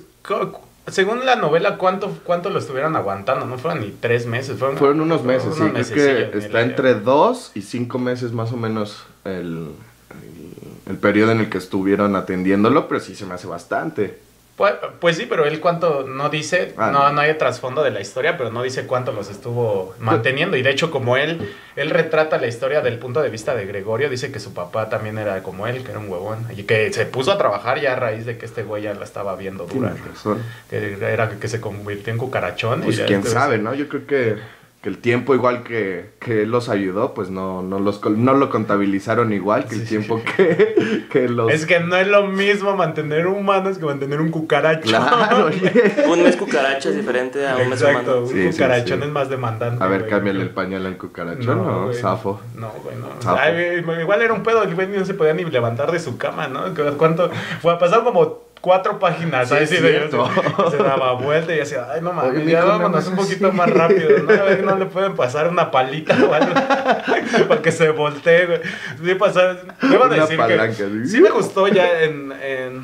según 0.87 1.25
la 1.25 1.35
novela, 1.35 1.77
¿cuánto, 1.77 2.17
cuánto 2.23 2.49
lo 2.49 2.59
estuvieron 2.59 2.95
aguantando? 2.95 3.45
No 3.45 3.57
fueron 3.57 3.81
ni 3.81 3.91
tres 3.91 4.25
meses. 4.25 4.59
Fueron, 4.59 4.77
Fueron 4.77 5.01
unos 5.01 5.23
meses, 5.23 5.55
sí. 5.55 5.63
mesecillos, 5.63 6.31
que 6.31 6.37
está 6.37 6.61
entre 6.61 6.95
dos 6.95 7.51
y 7.55 7.61
cinco 7.61 7.99
meses 7.99 8.31
más 8.33 8.51
o 8.51 8.57
menos 8.57 9.05
el, 9.23 9.69
el, 10.11 10.91
el 10.91 10.97
periodo 10.97 11.31
en 11.31 11.39
el 11.39 11.49
que 11.49 11.57
estuvieron 11.57 12.15
atendiéndolo, 12.15 12.87
pero 12.87 12.99
sí 12.99 13.15
se 13.15 13.25
me 13.25 13.35
hace 13.35 13.47
bastante. 13.47 14.19
Pues, 14.55 14.73
pues 14.99 15.17
sí, 15.17 15.25
pero 15.27 15.45
él 15.45 15.59
cuánto 15.59 16.03
no 16.07 16.29
dice, 16.29 16.75
Ah, 16.77 16.91
no, 16.91 17.11
no. 17.11 17.21
hay 17.21 17.33
trasfondo 17.39 17.81
de 17.81 17.89
la 17.89 18.01
historia, 18.01 18.37
pero 18.37 18.51
no 18.51 18.61
dice 18.61 18.85
cuánto 18.85 19.11
los 19.11 19.31
estuvo 19.31 19.95
manteniendo. 19.99 20.55
Y 20.57 20.61
de 20.61 20.69
hecho, 20.69 20.91
como 20.91 21.17
él, 21.17 21.51
él 21.75 21.89
retrata 21.89 22.37
la 22.37 22.45
historia 22.45 22.81
del 22.81 22.99
punto 22.99 23.23
de 23.23 23.29
vista 23.29 23.55
de 23.55 23.65
Gregorio, 23.65 24.09
dice 24.11 24.31
que 24.31 24.39
su 24.39 24.53
papá 24.53 24.89
también 24.89 25.17
era 25.17 25.41
como 25.41 25.65
él, 25.65 25.83
que 25.83 25.89
era 25.89 25.99
un 25.99 26.07
huevón. 26.07 26.45
Y 26.55 26.63
que 26.63 26.93
se 26.93 27.07
puso 27.07 27.31
a 27.31 27.37
trabajar 27.39 27.81
ya 27.81 27.93
a 27.93 27.95
raíz 27.95 28.27
de 28.27 28.37
que 28.37 28.45
este 28.45 28.61
güey 28.61 28.83
ya 28.83 28.93
la 28.93 29.05
estaba 29.05 29.35
viendo 29.35 29.65
dura. 29.65 29.95
Razón. 30.07 30.43
Que 30.69 30.97
era 31.01 31.31
que 31.31 31.47
se 31.47 31.59
convirtió 31.59 32.13
en 32.13 32.19
cucarachón. 32.19 32.81
y 32.81 32.85
Pues 32.85 32.97
ya 32.97 33.05
quién 33.07 33.17
entonces- 33.21 33.39
sabe, 33.41 33.57
¿no? 33.57 33.73
Yo 33.73 33.87
creo 33.89 34.05
que, 34.05 34.35
que 34.83 34.89
el 34.89 34.97
tiempo 34.97 35.33
igual 35.33 35.63
que, 35.63 36.09
que 36.19 36.41
él 36.43 36.51
los 36.51 36.67
ayudó, 36.67 37.13
pues 37.13 37.29
no, 37.29 37.63
no, 37.63 37.79
los, 37.79 37.99
col- 37.99 38.21
no 38.21 38.33
lo 38.33 38.49
contabilizaron 38.49 39.31
igual 39.31 39.65
que 39.65 39.75
el 39.75 39.81
Sí. 39.83 39.87
tiempo 39.87 40.21
que, 40.35 41.05
que 41.09 41.29
los... 41.29 41.49
Es 41.53 41.65
que 41.65 41.79
no 41.79 41.95
es 41.95 42.05
lo 42.07 42.27
mismo 42.27 42.75
mantener 42.75 43.27
humanos 43.27 43.77
que 43.77 43.85
mantener 43.85 44.19
un 44.19 44.29
cucaracho. 44.29 44.81
Claro, 44.89 45.45
oye. 45.47 45.71
Un 46.09 46.21
mes 46.23 46.35
cucaracha 46.35 46.89
es 46.89 46.97
diferente 46.97 47.47
a 47.47 47.55
un 47.55 47.69
mes 47.69 47.81
Exacto, 47.81 48.11
humano. 48.19 48.27
un 48.27 48.27
Sí, 48.27 48.43
sí, 48.43 48.49
cucarachón 48.51 48.99
sí. 48.99 49.05
es 49.05 49.11
más 49.11 49.29
demandante. 49.29 49.81
A 49.81 49.87
ver, 49.87 49.99
güey. 50.01 50.11
cámbiale 50.11 50.41
el 50.41 50.49
pañal 50.49 50.85
al 50.85 50.97
cucarachón, 50.97 51.65
¿no? 51.65 51.85
güey. 51.85 51.95
Zafo. 51.95 52.41
No, 52.55 52.69
güey, 52.83 52.97
no. 52.97 53.07
Zafo. 53.21 53.39
Ay, 53.41 53.83
igual 54.01 54.21
era 54.21 54.33
un 54.33 54.43
pedo, 54.43 54.63
el 54.63 54.75
güey 54.75 54.89
no 54.89 55.05
se 55.05 55.13
podía 55.13 55.33
ni 55.33 55.45
levantar 55.45 55.93
de 55.93 55.99
su 55.99 56.17
cama, 56.17 56.47
¿no? 56.49 56.61
¿Cuánto? 56.97 57.31
Fue, 57.61 57.79
pasaron 57.79 58.03
como 58.03 58.43
cuatro 58.63 58.97
páginas, 58.97 59.49
Sí, 59.49 59.55
ahí 59.55 59.63
es 59.65 59.69
sí, 59.69 59.75
de- 59.77 59.89
cierto. 59.89 60.25
se, 60.71 60.77
daba 60.77 61.11
vuelta 61.13 61.53
y 61.53 61.57
decía, 61.57 61.85
ay, 61.91 61.99
no 62.01 62.13
mames, 62.13 62.45
ya 62.47 62.61
no 62.61 62.67
vámonos 62.67 63.05
un 63.07 63.17
poquito 63.17 63.47
así. 63.49 63.57
más 63.57 63.69
rápido, 63.69 64.19
¿no? 64.19 64.29
A 64.31 64.43
ver, 64.43 64.63
no 64.63 64.77
le 64.77 64.85
pueden 64.85 65.15
pasar 65.17 65.49
una 65.49 65.69
palita 65.69 66.15
o 66.15 66.33
algo 66.33 66.53
para 67.49 67.61
que 67.61 67.71
se 67.73 67.89
voltee, 67.89 68.45
güey. 68.45 68.59
Sí, 69.03 69.15
pasar, 69.15 69.63
debo 69.81 70.05
Una 70.05 70.15
decir 70.15 70.37
palanca, 70.37 70.77
que 70.77 70.83
¿sí? 71.03 71.07
sí 71.07 71.21
me 71.21 71.29
gustó 71.31 71.67
ya 71.67 72.03
en, 72.03 72.31
en 72.41 72.83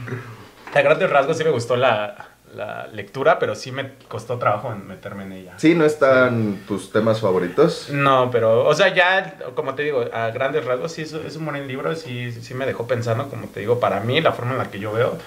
a 0.75 0.81
grandes 0.81 1.09
rasgos 1.09 1.37
sí 1.37 1.43
me 1.45 1.49
gustó 1.51 1.77
la, 1.77 2.27
la 2.53 2.87
lectura, 2.87 3.39
pero 3.39 3.55
sí 3.55 3.71
me 3.71 3.93
costó 4.09 4.37
trabajo 4.37 4.73
en 4.73 4.85
meterme 4.85 5.23
en 5.23 5.31
ella. 5.31 5.53
Sí, 5.57 5.75
¿no 5.75 5.85
están 5.85 6.59
tus 6.67 6.91
temas 6.91 7.21
favoritos? 7.21 7.87
No, 7.89 8.29
pero, 8.31 8.65
o 8.65 8.73
sea, 8.73 8.93
ya, 8.93 9.35
como 9.55 9.75
te 9.75 9.83
digo, 9.83 10.03
a 10.13 10.29
grandes 10.31 10.65
rasgos, 10.65 10.91
sí, 10.91 11.03
es, 11.03 11.13
es 11.13 11.37
un 11.37 11.45
buen 11.45 11.67
libro, 11.67 11.95
sí, 11.95 12.31
sí 12.33 12.53
me 12.53 12.65
dejó 12.65 12.85
pensando, 12.85 13.29
como 13.29 13.47
te 13.47 13.61
digo, 13.61 13.79
para 13.79 14.01
mí, 14.01 14.19
la 14.19 14.33
forma 14.33 14.51
en 14.51 14.57
la 14.57 14.69
que 14.69 14.79
yo 14.79 14.91
veo, 14.91 15.17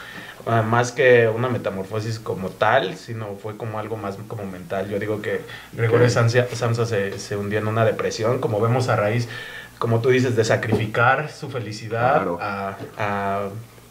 más 0.46 0.92
que 0.92 1.28
una 1.28 1.48
metamorfosis 1.48 2.18
como 2.18 2.48
tal, 2.50 2.96
sino 2.96 3.36
fue 3.40 3.56
como 3.56 3.78
algo 3.78 3.96
más 3.96 4.16
como 4.28 4.44
mental. 4.44 4.88
Yo 4.88 4.98
digo 4.98 5.22
que 5.22 5.42
Gregorio. 5.72 6.10
Samsa, 6.10 6.46
Samsa 6.52 6.86
se, 6.86 7.18
se 7.18 7.36
hundió 7.36 7.58
en 7.58 7.66
una 7.68 7.84
depresión, 7.84 8.38
como 8.40 8.60
vemos 8.60 8.88
a 8.88 8.96
raíz, 8.96 9.28
como 9.78 10.00
tú 10.00 10.08
dices, 10.10 10.34
de 10.36 10.44
sacrificar 10.44 11.30
su 11.30 11.48
felicidad 11.50 12.14
Claro. 12.14 12.38
a, 12.40 12.76
a- 12.98 13.48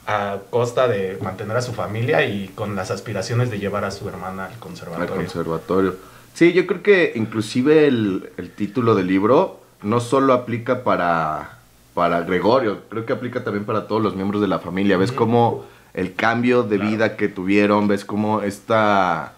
a 0.07 0.37
costa 0.49 0.87
de 0.87 1.17
mantener 1.21 1.55
a 1.55 1.61
su 1.61 1.73
familia 1.73 2.25
y 2.25 2.47
con 2.49 2.75
las 2.75 2.89
aspiraciones 2.89 3.51
de 3.51 3.59
llevar 3.59 3.85
a 3.85 3.91
su 3.91 4.09
hermana 4.09 4.45
al 4.45 4.51
Al 4.53 4.59
conservatorio. 4.59 5.15
conservatorio. 5.15 5.95
Sí, 6.33 6.53
yo 6.53 6.65
creo 6.65 6.81
que 6.81 7.11
inclusive 7.15 7.87
el, 7.87 8.31
el 8.37 8.49
título 8.51 8.95
del 8.95 9.07
libro 9.07 9.61
no 9.83 9.99
solo 9.99 10.33
aplica 10.33 10.83
para, 10.83 11.59
para 11.93 12.21
Gregorio, 12.21 12.79
creo 12.89 13.05
que 13.05 13.13
aplica 13.13 13.43
también 13.43 13.63
para 13.65 13.87
todos 13.87 14.01
los 14.01 14.15
miembros 14.15 14.41
de 14.41 14.47
la 14.47 14.57
familia. 14.59 14.97
Ves 14.97 15.11
cómo 15.11 15.65
el 15.93 16.13
cambio 16.13 16.63
de 16.63 16.77
Claro. 16.77 16.91
vida 16.91 17.15
que 17.17 17.27
tuvieron, 17.27 17.87
ves 17.87 18.05
cómo 18.05 18.41
esta 18.41 19.33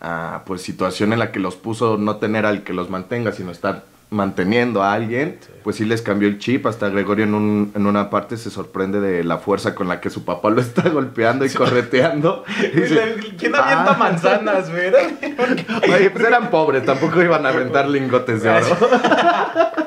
ah, 0.00 0.42
pues 0.46 0.60
situación 0.62 1.12
en 1.12 1.18
la 1.18 1.32
que 1.32 1.40
los 1.40 1.56
puso 1.56 1.96
no 1.96 2.16
tener 2.16 2.44
al 2.46 2.62
que 2.62 2.72
los 2.74 2.90
mantenga, 2.90 3.32
sino 3.32 3.50
estar 3.50 3.84
manteniendo 4.10 4.82
a 4.82 4.92
alguien, 4.92 5.38
Sí. 5.40 5.50
pues 5.64 5.76
sí 5.76 5.84
les 5.86 6.02
cambió 6.02 6.28
el 6.28 6.38
chip. 6.38 6.66
Hasta 6.66 6.88
Gregorio 6.90 7.24
en, 7.24 7.34
un, 7.34 7.72
en 7.74 7.86
una 7.86 8.10
parte 8.10 8.36
se 8.36 8.50
sorprende 8.50 9.00
de 9.00 9.24
la 9.24 9.38
fuerza 9.38 9.74
con 9.74 9.88
la 9.88 10.00
que 10.00 10.10
su 10.10 10.24
papá 10.24 10.50
lo 10.50 10.60
está 10.60 10.88
golpeando 10.90 11.44
y 11.46 11.50
correteando. 11.50 12.44
Y 12.74 12.80
dice, 12.80 13.14
¿Quién 13.38 13.54
avienta 13.56 13.92
"Ah". 13.92 13.96
manzanas? 13.98 14.68
Oye, 15.94 16.10
pues 16.10 16.24
eran 16.24 16.50
pobres, 16.50 16.84
tampoco 16.84 17.22
iban 17.22 17.44
a 17.46 17.48
aventar 17.48 17.88
lingotes 17.88 18.42
de 18.42 18.50
oro. 18.50 18.66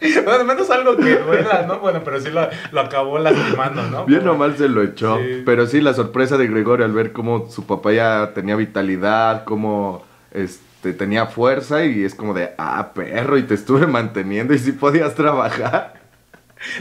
Bueno, 0.24 0.40
al 0.40 0.44
menos 0.46 0.70
algo 0.70 0.96
que 0.96 1.16
duela, 1.26 1.64
¿no? 1.66 1.78
Bueno, 1.80 2.02
pero 2.04 2.20
sí 2.20 2.30
lo, 2.30 2.48
lo 2.72 2.80
acabó 2.80 3.18
lastimando, 3.18 3.82
¿no? 3.90 4.04
Bien 4.06 4.26
o 4.28 4.34
mal 4.34 4.56
se 4.56 4.68
lo 4.68 4.82
echó. 4.82 5.18
Sí. 5.18 5.42
Pero 5.46 5.66
sí, 5.66 5.80
la 5.80 5.94
sorpresa 5.94 6.36
de 6.36 6.46
Gregorio 6.48 6.84
al 6.84 6.92
ver 6.92 7.12
cómo 7.12 7.48
su 7.50 7.66
papá 7.66 7.92
ya 7.92 8.32
tenía 8.34 8.56
vitalidad, 8.56 9.44
cómo 9.44 10.04
este, 10.32 10.92
tenía 10.92 11.26
fuerza 11.26 11.84
y 11.84 12.04
es 12.04 12.14
como 12.14 12.34
de, 12.34 12.50
ah, 12.58 12.92
perro, 12.94 13.38
y 13.38 13.42
te 13.44 13.54
estuve 13.54 13.86
manteniendo 13.86 14.52
y 14.54 14.58
sí 14.58 14.72
podías 14.72 15.14
trabajar. 15.14 15.94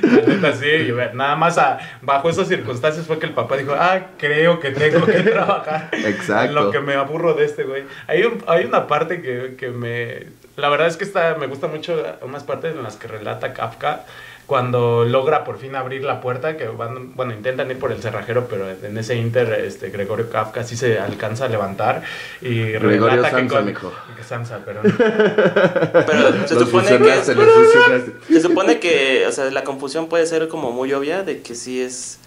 La 0.01 0.21
neta, 0.21 0.53
sí. 0.53 0.67
Nada 1.13 1.35
más 1.35 1.57
a- 1.57 1.77
bajo 2.01 2.29
esas 2.29 2.47
circunstancias 2.47 3.05
fue 3.05 3.19
que 3.19 3.25
el 3.25 3.33
papá 3.33 3.57
dijo, 3.57 3.73
ah, 3.77 3.99
creo 4.17 4.59
que 4.59 4.71
tengo 4.71 5.05
que 5.05 5.19
trabajar. 5.21 5.89
Exacto. 5.93 6.47
En 6.49 6.55
lo 6.55 6.71
que 6.71 6.79
me 6.79 6.93
aburro 6.95 7.33
de 7.33 7.45
este, 7.45 7.63
güey. 7.63 7.83
Hay, 8.07 8.23
un- 8.23 8.41
hay 8.47 8.65
una 8.65 8.87
parte 8.87 9.21
que, 9.21 9.55
que 9.57 9.69
me... 9.69 10.42
La 10.55 10.69
verdad 10.69 10.87
es 10.87 10.97
que 10.97 11.03
esta, 11.03 11.35
me 11.35 11.47
gusta 11.47 11.67
mucho 11.67 12.03
unas 12.21 12.43
partes 12.43 12.75
en 12.75 12.83
las 12.83 12.95
que 12.95 13.07
relata 13.07 13.53
Kafka 13.53 14.05
cuando 14.45 15.05
logra 15.05 15.45
por 15.45 15.57
fin 15.57 15.75
abrir 15.75 16.03
la 16.03 16.19
puerta, 16.19 16.57
que 16.57 16.67
van, 16.67 17.15
bueno, 17.15 17.33
intentan 17.33 17.71
ir 17.71 17.79
por 17.79 17.91
el 17.91 18.01
cerrajero, 18.01 18.47
pero 18.49 18.69
en 18.69 18.97
ese 18.97 19.15
inter, 19.15 19.53
este, 19.53 19.89
Gregorio 19.89 20.29
Kafka 20.29 20.63
sí 20.63 20.75
se 20.75 20.99
alcanza 20.99 21.45
a 21.45 21.47
levantar 21.47 22.03
y 22.41 22.63
Gregorio 22.73 23.07
relata 23.07 23.29
que 23.29 23.35
Samsa, 23.37 23.55
con... 23.55 23.65
mijo. 23.65 23.93
que 24.17 24.23
Samsa, 24.23 24.59
perdón. 24.59 24.93
Pero 24.97 26.47
se 26.47 26.55
Los 26.55 26.63
supone 26.65 26.97
que. 26.99 27.13
Se 28.33 28.41
supone 28.41 28.79
que, 28.79 29.25
o 29.27 29.31
sea, 29.31 29.49
la 29.49 29.63
confusión 29.63 30.07
puede 30.07 30.25
ser 30.25 30.47
como 30.49 30.71
muy 30.71 30.91
obvia 30.93 31.23
de 31.23 31.41
que 31.41 31.55
sí 31.55 31.81
es 31.81 32.19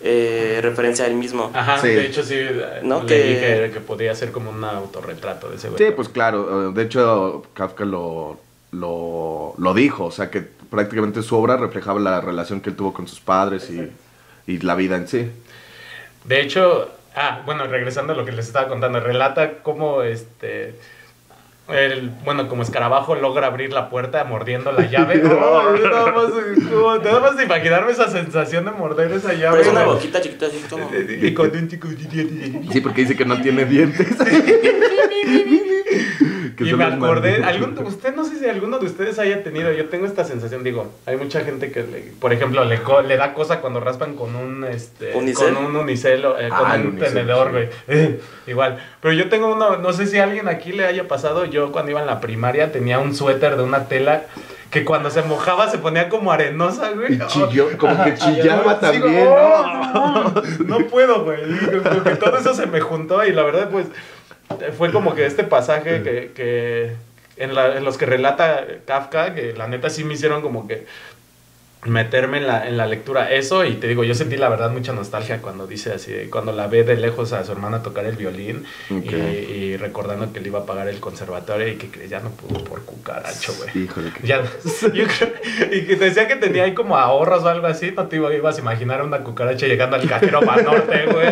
eh, 0.00 0.58
referencia 0.62 1.04
al 1.06 1.14
mismo. 1.14 1.50
Ajá, 1.54 1.78
Sí. 1.78 1.88
de 1.88 2.06
hecho 2.06 2.22
sí, 2.22 2.36
No, 2.82 2.98
leí 3.00 3.06
que- 3.06 3.62
que, 3.66 3.70
que 3.74 3.80
podía 3.80 4.14
ser 4.14 4.32
como 4.32 4.50
un 4.50 4.62
autorretrato 4.64 5.48
de 5.50 5.56
ese 5.56 5.68
güey. 5.70 5.78
Sí, 5.84 5.92
pues 5.94 6.08
claro, 6.08 6.72
de 6.72 6.82
hecho 6.82 7.44
Kafka 7.54 7.84
lo, 7.84 8.38
lo, 8.72 9.54
lo 9.56 9.74
dijo, 9.74 10.04
o 10.06 10.10
sea 10.10 10.30
que 10.30 10.42
prácticamente 10.70 11.22
su 11.22 11.36
obra 11.36 11.56
reflejaba 11.56 12.00
la 12.00 12.20
relación 12.20 12.60
que 12.60 12.70
él 12.70 12.76
tuvo 12.76 12.92
con 12.92 13.06
sus 13.08 13.20
padres 13.20 13.70
y, 13.70 13.90
y 14.50 14.58
la 14.60 14.74
vida 14.74 14.96
en 14.96 15.06
sí. 15.08 15.30
De 16.24 16.40
hecho, 16.40 16.90
ah, 17.14 17.42
bueno, 17.46 17.66
regresando 17.66 18.12
a 18.12 18.16
lo 18.16 18.24
que 18.24 18.32
les 18.32 18.46
estaba 18.46 18.68
contando, 18.68 18.98
relata 19.00 19.58
cómo 19.62 20.02
este. 20.02 20.74
El, 21.66 22.10
bueno, 22.26 22.46
como 22.48 22.62
escarabajo 22.62 23.14
logra 23.14 23.46
abrir 23.46 23.72
la 23.72 23.88
puerta 23.88 24.22
mordiendo 24.24 24.70
la 24.72 24.82
llave. 24.86 25.14
Ay, 25.24 25.80
nada, 25.82 26.12
más, 26.12 26.24
como- 26.70 26.96
nada 26.98 27.20
más 27.20 27.36
de 27.38 27.44
imaginarme 27.44 27.90
esa 27.92 28.10
sensación 28.10 28.66
de 28.66 28.70
morder 28.72 29.10
esa 29.12 29.32
llave. 29.32 29.58
Pero 29.58 29.62
es 29.62 29.68
una 29.68 29.84
boquita 29.84 30.20
chiquita 30.20 30.46
así 30.46 30.58
como. 30.68 30.90
Y 31.22 31.32
con 31.32 31.50
un 31.56 31.68
chico- 31.68 31.88
Sí, 32.70 32.80
porque 32.82 33.00
dice 33.02 33.16
que 33.16 33.24
no 33.24 33.40
tiene 33.40 33.64
dientes. 33.64 34.06
Que 36.56 36.64
y 36.64 36.72
me 36.74 36.84
acordé, 36.84 37.42
algún, 37.44 37.76
usted 37.86 38.14
no 38.14 38.24
sé 38.24 38.38
si 38.38 38.46
alguno 38.48 38.78
de 38.78 38.86
ustedes 38.86 39.18
haya 39.18 39.42
tenido, 39.42 39.72
yo 39.72 39.88
tengo 39.88 40.06
esta 40.06 40.24
sensación, 40.24 40.62
digo, 40.64 40.90
hay 41.06 41.16
mucha 41.16 41.40
gente 41.40 41.72
que, 41.72 41.82
le- 41.82 42.12
por 42.20 42.32
ejemplo, 42.32 42.64
le, 42.64 42.80
co- 42.82 43.02
le 43.02 43.16
da 43.16 43.34
cosa 43.34 43.60
cuando 43.60 43.80
raspan 43.80 44.14
con 44.14 44.34
un, 44.36 44.64
este, 44.64 45.12
¿Unicel? 45.14 45.54
con 45.54 45.64
un 45.66 45.76
unicel, 45.76 46.24
o, 46.24 46.38
eh, 46.38 46.48
con 46.48 46.58
Ah, 46.66 46.74
un 46.76 46.86
unicel, 46.88 47.14
tenedor, 47.14 47.46
sí. 47.48 47.52
güey, 47.52 47.68
Eh, 47.88 48.20
igual. 48.46 48.78
Pero 49.00 49.14
yo 49.14 49.28
tengo 49.28 49.52
uno, 49.52 49.76
no 49.78 49.92
sé 49.92 50.06
si 50.06 50.18
a 50.18 50.24
alguien 50.24 50.48
aquí 50.48 50.72
le 50.72 50.86
haya 50.86 51.08
pasado, 51.08 51.44
yo 51.44 51.72
cuando 51.72 51.90
iba 51.90 52.00
en 52.00 52.06
la 52.06 52.20
primaria 52.20 52.72
tenía 52.72 52.98
un 52.98 53.14
suéter 53.14 53.56
de 53.56 53.62
una 53.62 53.88
tela 53.88 54.24
que 54.70 54.84
cuando 54.84 55.08
se 55.08 55.22
mojaba 55.22 55.70
se 55.70 55.78
ponía 55.78 56.08
como 56.08 56.32
arenosa, 56.32 56.90
güey. 56.90 57.14
Y 57.14 57.18
chilló, 57.28 57.68
como 57.78 58.02
que 58.02 58.14
chillaba 58.14 58.80
también, 58.80 59.28
oh, 59.28 59.66
¿no? 59.94 60.24
no, 60.34 60.78
no 60.78 60.86
puedo, 60.88 61.22
güey. 61.24 61.38
Y 61.44 61.80
Como 61.80 62.02
que 62.02 62.16
todo 62.16 62.36
eso 62.36 62.54
se 62.54 62.66
me 62.66 62.80
juntó 62.80 63.24
y 63.24 63.30
la 63.32 63.44
verdad, 63.44 63.68
pues, 63.70 63.86
fue 64.76 64.92
como 64.92 65.14
que 65.14 65.26
este 65.26 65.44
pasaje 65.44 66.02
que, 66.02 66.30
que 66.34 66.92
en, 67.36 67.54
la- 67.54 67.76
en 67.76 67.84
los 67.84 67.98
que 67.98 68.06
relata 68.06 68.64
Kafka, 68.86 69.34
que 69.34 69.52
la 69.54 69.66
neta 69.68 69.90
sí 69.90 70.04
me 70.04 70.14
hicieron 70.14 70.42
como 70.42 70.66
que 70.68 70.86
meterme 71.86 72.38
en 72.38 72.46
la, 72.46 72.66
en 72.66 72.78
la 72.78 72.86
lectura 72.86 73.30
eso 73.30 73.62
y 73.66 73.74
te 73.74 73.86
digo, 73.86 74.04
yo 74.04 74.14
sentí 74.14 74.38
la 74.38 74.48
verdad 74.48 74.70
mucha 74.70 74.94
nostalgia 74.94 75.42
cuando 75.42 75.66
dice 75.66 75.92
así, 75.92 76.14
cuando 76.30 76.50
la 76.52 76.66
ve 76.66 76.82
de 76.82 76.96
lejos 76.96 77.34
a 77.34 77.44
su 77.44 77.52
hermana 77.52 77.82
tocar 77.82 78.06
el 78.06 78.16
violín 78.16 78.64
y, 78.88 78.94
y 79.14 79.76
recordando 79.76 80.32
que 80.32 80.40
le 80.40 80.48
iba 80.48 80.60
a 80.60 80.64
pagar 80.64 80.88
el 80.88 80.98
conservatorio 80.98 81.68
y 81.68 81.74
que 81.76 82.08
ya 82.08 82.20
no 82.20 82.30
pudo 82.30 82.64
por 82.64 82.82
cucaracho, 82.86 83.52
güey. 83.58 83.84
Híjole, 83.84 84.12
que... 84.14 84.26
Ya, 84.26 84.42
yo 84.94 85.04
creo, 85.06 85.34
y 85.72 85.82
que 85.84 85.96
decía 85.96 86.26
que 86.26 86.36
tenía 86.36 86.64
ahí 86.64 86.72
como 86.72 86.96
ahorros 86.96 87.44
o 87.44 87.48
algo 87.50 87.66
así, 87.66 87.90
no 87.90 88.06
te 88.08 88.16
iba- 88.16 88.32
ibas 88.32 88.56
a 88.56 88.60
imaginar 88.62 89.02
una 89.02 89.18
cucaracha 89.18 89.66
llegando 89.66 89.96
al 89.96 90.08
cajero 90.08 90.40
Banorte, 90.40 91.04
güey. 91.04 91.28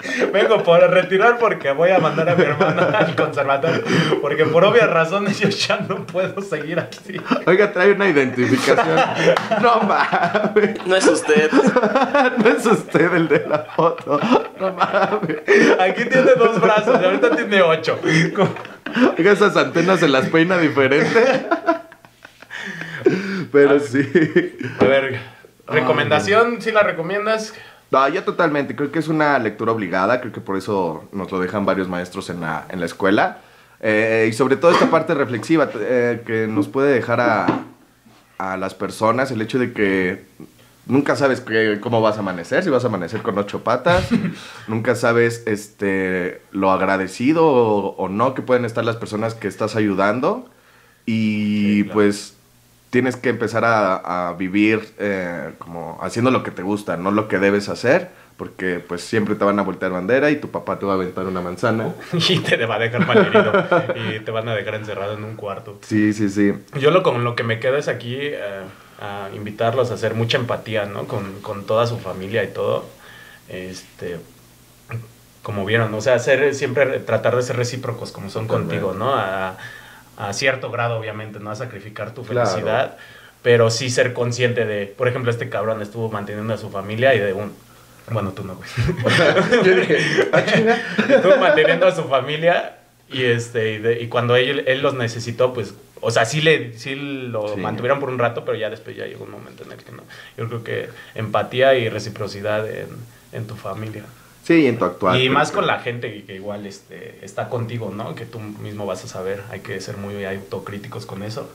Vengo 0.32 0.62
por 0.62 0.80
retirar 0.90 1.38
porque 1.38 1.72
voy 1.72 1.90
a 1.90 1.98
mandar 1.98 2.28
a 2.28 2.34
mi 2.34 2.44
hermana 2.44 2.82
al 2.98 3.14
conservatorio, 3.14 3.82
porque 4.20 4.44
por 4.46 4.64
obvias 4.64 4.88
razones 4.88 5.38
yo 5.38 5.48
ya 5.48 5.78
no 5.88 6.06
puedo 6.06 6.40
seguir 6.40 6.78
así. 6.80 7.20
Oiga, 7.46 7.72
trae 7.72 7.92
una 7.92 8.08
identificación. 8.08 9.00
No 9.60 9.80
mames. 9.82 10.86
No 10.86 10.96
es 10.96 11.06
usted. 11.06 11.50
No 11.52 12.48
es 12.48 12.66
usted 12.66 13.14
el 13.14 13.28
de 13.28 13.46
la 13.46 13.58
foto. 13.58 14.18
No 14.58 14.72
mames. 14.72 15.38
Aquí 15.78 16.04
tiene 16.04 16.34
dos 16.36 16.60
brazos 16.60 17.00
y 17.00 17.04
ahorita 17.04 17.36
tiene 17.36 17.62
ocho. 17.62 17.98
Oiga, 19.18 19.32
esas 19.32 19.56
antenas 19.56 20.00
se 20.00 20.08
las 20.08 20.26
peina 20.28 20.56
diferente. 20.58 21.46
Pero 23.52 23.80
sí. 23.80 24.08
A 24.80 24.84
ver, 24.84 25.20
recomendación, 25.66 26.60
si 26.62 26.70
la 26.70 26.82
recomiendas. 26.82 27.54
No, 27.90 28.08
yo 28.08 28.22
totalmente. 28.24 28.76
Creo 28.76 28.92
que 28.92 28.98
es 29.00 29.08
una 29.08 29.38
lectura 29.38 29.72
obligada. 29.72 30.20
Creo 30.20 30.32
que 30.32 30.40
por 30.40 30.56
eso 30.56 31.08
nos 31.12 31.30
lo 31.32 31.40
dejan 31.40 31.66
varios 31.66 31.88
maestros 31.88 32.30
en 32.30 32.40
la, 32.40 32.66
en 32.68 32.80
la 32.80 32.86
escuela. 32.86 33.38
Eh, 33.80 34.26
y 34.30 34.32
sobre 34.32 34.56
todo 34.56 34.70
esta 34.70 34.90
parte 34.90 35.14
reflexiva 35.14 35.68
eh, 35.74 36.22
que 36.26 36.46
nos 36.46 36.68
puede 36.68 36.92
dejar 36.92 37.20
a, 37.20 37.46
a 38.38 38.56
las 38.56 38.74
personas 38.74 39.30
el 39.30 39.40
hecho 39.42 39.58
de 39.58 39.72
que 39.72 40.24
nunca 40.86 41.16
sabes 41.16 41.40
que- 41.40 41.78
cómo 41.80 42.02
vas 42.02 42.16
a 42.16 42.20
amanecer, 42.20 42.62
si 42.62 42.68
vas 42.70 42.84
a 42.84 42.88
amanecer 42.88 43.22
con 43.22 43.38
ocho 43.38 43.64
patas, 43.64 44.08
nunca 44.68 44.94
sabes 44.96 45.44
este, 45.46 46.42
lo 46.52 46.70
agradecido 46.70 47.46
o, 47.46 47.96
o 47.96 48.08
no 48.10 48.34
que 48.34 48.42
pueden 48.42 48.64
estar 48.66 48.84
las 48.84 48.96
personas 48.96 49.34
que 49.34 49.48
estás 49.48 49.76
ayudando 49.76 50.50
y 51.06 51.76
Sí, 51.78 51.82
claro. 51.84 51.94
pues 51.94 52.36
tienes 52.90 53.16
que 53.16 53.28
empezar 53.28 53.64
a, 53.64 54.28
a 54.28 54.34
vivir 54.34 54.94
eh, 54.98 55.52
como 55.58 55.98
haciendo 56.02 56.30
lo 56.30 56.42
que 56.42 56.50
te 56.50 56.62
gusta, 56.62 56.96
no 56.96 57.10
lo 57.10 57.28
que 57.28 57.38
debes 57.38 57.68
hacer, 57.68 58.10
porque 58.36 58.80
pues 58.80 59.02
siempre 59.02 59.36
te 59.36 59.44
van 59.44 59.58
a 59.58 59.62
voltear 59.62 59.92
bandera 59.92 60.30
y 60.30 60.36
tu 60.36 60.50
papá 60.50 60.78
te 60.78 60.86
va 60.86 60.92
a 60.92 60.96
aventar 60.96 61.26
una 61.26 61.40
manzana. 61.40 61.94
Y 62.28 62.40
te 62.40 62.66
va 62.66 62.76
a 62.76 62.78
dejar 62.78 63.06
malherido. 63.06 63.52
Y 63.94 64.20
te 64.20 64.30
van 64.30 64.48
a 64.48 64.54
dejar 64.54 64.74
encerrado 64.74 65.14
en 65.14 65.24
un 65.24 65.36
cuarto. 65.36 65.78
Sí, 65.82 66.12
sí, 66.12 66.28
sí. 66.28 66.52
Yo 66.78 66.90
lo, 66.90 67.02
con 67.02 67.22
lo 67.22 67.36
que 67.36 67.44
me 67.44 67.60
quedo 67.60 67.76
es 67.76 67.86
aquí 67.86 68.16
eh, 68.18 68.62
a 69.00 69.28
invitarlos 69.34 69.90
a 69.90 69.94
hacer 69.94 70.14
mucha 70.14 70.38
empatía, 70.38 70.86
¿no? 70.86 71.06
Con, 71.06 71.40
con 71.42 71.64
toda 71.66 71.86
su 71.86 71.98
familia 71.98 72.42
y 72.42 72.48
todo. 72.48 72.86
Este, 73.48 74.18
como 75.42 75.64
vieron, 75.64 75.92
o 75.94 76.00
sea, 76.00 76.14
hacer, 76.14 76.54
siempre 76.54 76.98
tratar 77.00 77.36
de 77.36 77.42
ser 77.42 77.56
recíprocos 77.56 78.10
como 78.10 78.30
son 78.30 78.46
contigo, 78.46 78.94
¿no? 78.94 79.14
A, 79.14 79.56
a 80.28 80.32
cierto 80.32 80.70
grado, 80.70 80.98
obviamente, 80.98 81.38
no 81.40 81.50
a 81.50 81.56
sacrificar 81.56 82.12
tu 82.14 82.22
Claro. 82.24 82.48
felicidad, 82.48 82.96
pero 83.42 83.70
sí 83.70 83.88
ser 83.90 84.12
consciente 84.12 84.64
de, 84.66 84.86
por 84.86 85.08
ejemplo, 85.08 85.30
este 85.30 85.48
cabrón 85.48 85.80
estuvo 85.82 86.10
manteniendo 86.10 86.52
a 86.54 86.58
su 86.58 86.70
familia 86.70 87.14
y 87.14 87.18
de 87.20 87.32
un... 87.32 87.52
Bueno, 88.10 88.32
tú 88.32 88.42
no, 88.44 88.56
güey. 88.56 88.68
Yo 89.64 89.74
dije, 89.76 90.28
ah, 90.32 90.42
chinga. 90.44 90.76
Estuvo 91.08 91.36
manteniendo 91.36 91.86
a 91.86 91.94
su 91.94 92.04
familia 92.04 92.76
y 93.08 93.24
este 93.24 93.72
y, 93.74 93.78
de- 93.78 94.00
y 94.02 94.08
cuando 94.08 94.34
él, 94.36 94.64
él 94.66 94.82
los 94.82 94.94
necesitó, 94.94 95.54
pues, 95.54 95.74
o 96.00 96.10
sea, 96.10 96.24
sí, 96.24 96.40
le, 96.40 96.76
sí 96.76 96.94
lo 96.96 97.54
Sí. 97.54 97.60
mantuvieron 97.60 98.00
por 98.00 98.08
un 98.08 98.18
rato, 98.18 98.44
pero 98.44 98.58
ya 98.58 98.68
después 98.68 98.96
ya 98.96 99.06
llegó 99.06 99.24
un 99.24 99.30
momento 99.30 99.62
en 99.64 99.72
el 99.72 99.78
que 99.78 99.92
no. 99.92 100.02
Yo 100.36 100.48
creo 100.48 100.64
que 100.64 100.88
empatía 101.14 101.74
y 101.74 101.88
reciprocidad 101.88 102.68
en, 102.68 102.88
en 103.32 103.46
tu 103.46 103.54
familia. 103.56 104.04
Sí, 104.44 104.66
en 104.66 104.78
tu 104.78 104.84
actual. 104.84 105.20
y 105.20 105.28
más 105.28 105.52
con 105.52 105.66
la 105.66 105.78
gente 105.80 106.12
que, 106.12 106.24
que 106.24 106.34
igual 106.34 106.66
este, 106.66 107.18
está 107.22 107.48
contigo, 107.48 107.92
¿no? 107.94 108.14
Que 108.14 108.24
tú 108.26 108.40
mismo 108.40 108.86
vas 108.86 109.04
a 109.04 109.08
saber. 109.08 109.42
Hay 109.50 109.60
que 109.60 109.80
ser 109.80 109.96
muy 109.96 110.24
autocríticos 110.24 111.06
con 111.06 111.22
eso. 111.22 111.48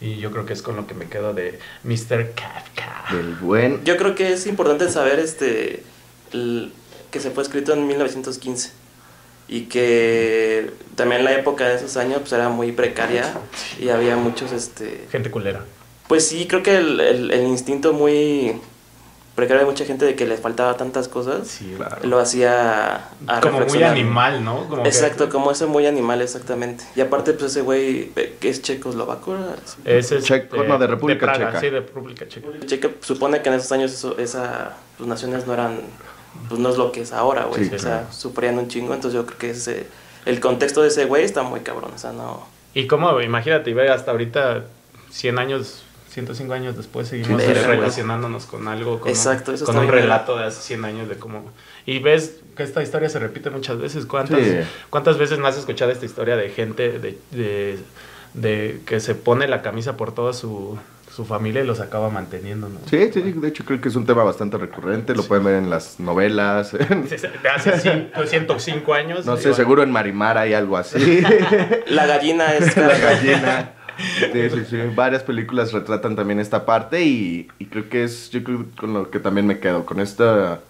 Y 0.00 0.16
yo 0.18 0.30
creo 0.30 0.46
que 0.46 0.52
es 0.52 0.62
con 0.62 0.76
lo 0.76 0.86
que 0.86 0.94
me 0.94 1.06
quedo 1.06 1.34
de 1.34 1.58
Mr. 1.84 2.30
Kafka. 2.34 3.04
Del 3.10 3.34
buen. 3.34 3.84
Yo 3.84 3.96
creo 3.96 4.14
que 4.14 4.32
es 4.32 4.46
importante 4.46 4.88
saber 4.90 5.18
este 5.18 5.82
el- 6.32 6.72
que 7.10 7.20
se 7.20 7.30
fue 7.30 7.42
escrito 7.42 7.72
en 7.72 7.86
1915 7.86 8.70
y 9.48 9.62
que 9.62 10.70
también 10.94 11.24
la 11.24 11.32
época 11.32 11.66
de 11.68 11.76
esos 11.76 11.96
años 11.96 12.18
pues 12.20 12.32
era 12.34 12.50
muy 12.50 12.70
precaria 12.72 13.24
y 13.80 13.88
había 13.88 14.16
muchos 14.16 14.52
este 14.52 15.06
Gente 15.10 15.30
culera. 15.30 15.64
pues 16.06 16.28
sí 16.28 16.46
creo 16.46 16.62
que 16.62 16.76
el, 16.76 17.00
el- 17.00 17.30
el 17.30 17.46
instinto 17.46 17.94
muy 17.94 18.60
precario 19.38 19.60
de 19.60 19.70
mucha 19.70 19.84
gente 19.84 20.04
de 20.04 20.16
que 20.16 20.26
le 20.26 20.36
faltaba 20.36 20.76
tantas 20.76 21.06
cosas 21.06 21.46
Sí, 21.46 21.72
Claro. 21.76 21.96
lo 22.02 22.18
hacía 22.18 23.08
a 23.28 23.40
Como 23.40 23.60
muy 23.60 23.82
animal, 23.84 24.42
¿no? 24.44 24.68
Como 24.68 24.82
que- 24.82 24.88
Exacto, 24.88 25.28
como 25.28 25.52
ese 25.52 25.66
muy 25.66 25.86
animal, 25.86 26.20
exactamente. 26.20 26.82
Y 26.96 27.00
aparte, 27.00 27.32
pues 27.34 27.52
ese 27.52 27.60
güey 27.62 28.10
eh, 28.16 28.36
que 28.40 28.48
es 28.48 28.62
checoslovaco, 28.62 29.36
¿era? 29.36 29.54
Es 29.84 30.10
este, 30.10 30.22
Checo, 30.22 30.64
no, 30.64 30.76
de 30.76 30.88
República 30.88 31.26
Praga, 31.26 31.46
Checa. 31.46 31.60
Sí, 31.60 31.66
de 31.70 31.80
República 31.80 32.26
Checa. 32.26 32.48
Checa 32.66 32.88
supone 33.00 33.40
que 33.40 33.48
en 33.48 33.54
esos 33.54 33.70
años 33.70 33.92
eso, 33.92 34.18
esa, 34.18 34.76
pues, 34.96 35.08
naciones 35.08 35.46
no 35.46 35.54
eran, 35.54 35.82
pues 36.48 36.60
no 36.60 36.68
es 36.70 36.76
lo 36.76 36.90
que 36.90 37.02
es 37.02 37.12
ahora, 37.12 37.44
güey. 37.44 37.64
Sí, 37.68 37.74
o 37.76 37.78
sea, 37.78 37.90
claro. 38.00 38.06
sufrían 38.12 38.58
un 38.58 38.66
chingo, 38.66 38.92
entonces 38.92 39.14
yo 39.20 39.24
creo 39.24 39.38
que 39.38 39.50
ese, 39.50 39.86
el 40.26 40.40
contexto 40.40 40.82
de 40.82 40.88
ese 40.88 41.04
güey 41.04 41.22
está 41.22 41.44
muy 41.44 41.60
cabrón, 41.60 41.92
o 41.94 41.98
sea, 41.98 42.10
no... 42.10 42.44
Y 42.74 42.88
cómo, 42.88 43.20
imagínate, 43.20 43.72
ve 43.72 43.88
hasta 43.88 44.10
ahorita, 44.10 44.64
100 45.10 45.38
años, 45.38 45.84
105 46.10 46.52
años 46.52 46.76
después, 46.76 47.08
seguimos 47.08 47.42
relacionándonos 47.44 48.46
con 48.46 48.66
algo, 48.68 48.98
con, 49.00 49.08
Exacto, 49.10 49.50
un, 49.50 49.54
eso 49.56 49.64
con 49.66 49.74
está 49.76 49.84
un 49.86 49.90
bien 49.90 50.02
relato 50.02 50.36
de 50.36 50.44
hace 50.44 50.62
100 50.62 50.84
años 50.84 51.08
de 51.08 51.16
cómo... 51.16 51.50
Y 51.86 51.98
ves 52.00 52.40
que 52.56 52.62
esta 52.62 52.82
historia 52.82 53.08
se 53.08 53.18
repite 53.18 53.50
muchas 53.50 53.78
veces. 53.78 54.06
¿Cuántas, 54.06 54.40
Sí. 54.40 54.56
¿cuántas 54.90 55.18
veces 55.18 55.38
no 55.38 55.46
has 55.46 55.56
escuchado 55.58 55.90
esta 55.90 56.04
historia 56.06 56.36
de 56.36 56.50
gente 56.50 56.98
de, 56.98 57.18
de, 57.30 57.78
de 58.34 58.80
que 58.86 59.00
se 59.00 59.14
pone 59.14 59.48
la 59.48 59.62
camisa 59.62 59.96
por 59.96 60.12
toda 60.14 60.32
su, 60.32 60.78
su 61.14 61.24
familia 61.24 61.62
y 61.62 61.66
los 61.66 61.80
acaba 61.80 62.10
manteniendo, 62.10 62.68
¿no? 62.68 62.78
Sí, 62.88 63.10
sí, 63.12 63.20
de 63.32 63.48
hecho 63.48 63.64
creo 63.64 63.80
que 63.80 63.88
es 63.88 63.96
un 63.96 64.04
tema 64.06 64.22
bastante 64.22 64.56
recurrente, 64.58 65.14
lo 65.14 65.22
pueden 65.24 65.44
ver 65.44 65.54
en 65.56 65.70
las 65.70 65.98
novelas, 66.00 66.74
en- 66.74 67.08
hace 67.54 67.78
cinco- 67.80 68.26
105 68.26 68.94
años. 68.94 69.24
no 69.26 69.36
sé, 69.36 69.42
igual. 69.44 69.54
seguro 69.56 69.82
en 69.82 69.90
Marimar 69.90 70.36
hay 70.38 70.52
algo 70.54 70.76
así. 70.76 71.22
La 71.86 72.06
gallina 72.06 72.54
es... 72.54 72.76
La 72.76 72.98
gallina. 72.98 73.72
Sí, 73.98 74.64
sí. 74.68 74.76
Varias 74.94 75.22
películas 75.22 75.72
retratan 75.72 76.16
también 76.16 76.38
esta 76.40 76.64
parte 76.64 77.02
y, 77.02 77.48
y 77.58 77.66
creo 77.66 77.88
que 77.88 78.04
es, 78.04 78.30
yo 78.30 78.44
creo 78.44 78.66
con 78.78 78.94
lo 78.94 79.10
que 79.10 79.18
también 79.18 79.46
me 79.46 79.58
quedo, 79.58 79.84
con 79.84 80.00
esta, 80.00 80.60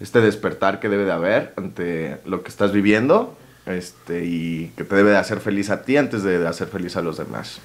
este 0.00 0.20
despertar 0.20 0.80
que 0.80 0.88
debe 0.88 1.04
de 1.04 1.12
haber 1.12 1.52
ante 1.56 2.18
lo 2.26 2.42
que 2.42 2.48
estás 2.48 2.72
viviendo 2.72 3.36
este, 3.66 4.24
y 4.24 4.72
que 4.76 4.84
te 4.84 4.94
debe 4.94 5.10
de 5.10 5.16
hacer 5.16 5.40
feliz 5.40 5.70
a 5.70 5.82
ti 5.82 5.96
antes 5.96 6.22
de 6.22 6.46
hacer 6.46 6.68
feliz 6.68 6.96
a 6.96 7.02
los 7.02 7.16
demás. 7.16 7.60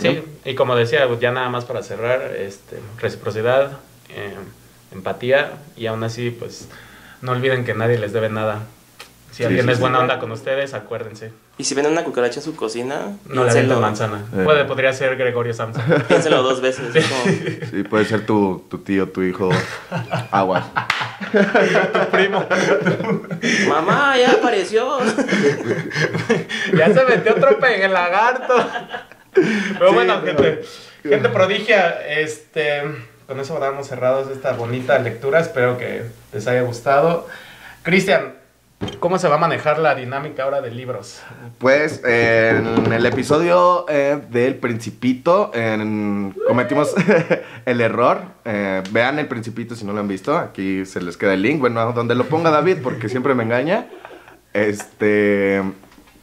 Sí, 0.00 0.22
y 0.44 0.54
como 0.54 0.76
decía, 0.76 1.06
pues, 1.08 1.20
ya 1.20 1.30
nada 1.32 1.48
más 1.50 1.64
para 1.64 1.82
cerrar, 1.82 2.34
este, 2.36 2.78
reciprocidad, 3.00 3.78
eh, 4.08 4.34
empatía 4.92 5.52
y 5.76 5.86
aún 5.86 6.04
así, 6.04 6.30
pues 6.30 6.68
no 7.20 7.32
olviden 7.32 7.64
que 7.64 7.74
nadie 7.74 7.98
les 7.98 8.12
debe 8.12 8.28
nada. 8.30 8.62
Si 9.32 9.38
Sí, 9.38 9.44
alguien 9.44 9.64
sí, 9.64 9.70
es 9.72 9.76
sí. 9.78 9.80
buena 9.80 9.98
onda 9.98 10.18
con 10.18 10.30
ustedes, 10.30 10.74
acuérdense. 10.74 11.32
Y 11.56 11.64
si 11.64 11.74
ven 11.74 11.86
una 11.86 12.04
cucaracha 12.04 12.40
en 12.40 12.44
su 12.44 12.54
cocina, 12.54 13.16
No 13.26 13.44
le 13.44 13.50
avienten 13.50 13.80
manzana. 13.80 14.24
Eh. 14.36 14.42
Puede, 14.44 14.64
podría 14.66 14.92
ser 14.92 15.16
Gregorio 15.16 15.54
Samson. 15.54 15.82
piénsenlo 16.08 16.42
dos 16.42 16.60
veces. 16.60 16.88
como, 16.92 17.36
Sí, 17.70 17.82
puede 17.84 18.04
ser 18.04 18.26
tu, 18.26 18.64
tu 18.70 18.78
tío, 18.78 19.08
tu 19.08 19.22
hijo, 19.22 19.48
aguas. 20.30 20.66
tu 21.32 22.10
primo. 22.10 22.44
Mamá, 23.68 24.16
ya 24.18 24.32
apareció. 24.32 24.98
ya 26.76 26.92
se 26.92 27.04
metió 27.06 27.32
otro 27.34 27.58
pegue 27.58 27.88
lagarto. 27.88 28.54
Pero 29.32 29.88
Sí, 29.88 29.94
bueno, 29.94 30.20
pero- 30.22 30.36
gente, 30.44 30.62
gente 31.02 31.28
prodigia, 31.30 32.06
este, 32.06 32.82
con 33.26 33.40
eso 33.40 33.58
damos 33.58 33.88
cerrados 33.88 34.28
esta 34.30 34.52
bonita 34.52 34.98
lectura. 34.98 35.40
Espero 35.40 35.78
que 35.78 36.02
les 36.34 36.46
haya 36.46 36.62
gustado. 36.62 37.26
Cristian, 37.82 38.34
¿cómo 39.00 39.18
se 39.18 39.28
va 39.28 39.34
a 39.34 39.38
manejar 39.38 39.78
la 39.78 39.94
dinámica 39.94 40.44
ahora 40.44 40.60
de 40.60 40.70
libros? 40.70 41.20
Pues 41.58 42.02
en 42.04 42.92
el 42.92 43.04
episodio 43.06 43.86
eh, 43.88 44.20
del 44.30 44.56
Principito 44.56 45.50
cometimos 46.46 46.94
el 47.66 47.80
error. 47.80 48.22
Eh, 48.44 48.82
vean 48.90 49.18
el 49.18 49.28
Principito 49.28 49.74
si 49.74 49.84
no 49.84 49.92
lo 49.92 50.00
han 50.00 50.08
visto. 50.08 50.36
Aquí 50.36 50.86
se 50.86 51.00
les 51.00 51.16
queda 51.16 51.34
el 51.34 51.42
link. 51.42 51.60
Bueno, 51.60 51.92
donde 51.92 52.14
lo 52.14 52.24
ponga 52.24 52.50
David 52.50 52.78
porque 52.82 53.08
siempre 53.08 53.34
me 53.34 53.42
engaña. 53.42 53.86
Este 54.52 55.62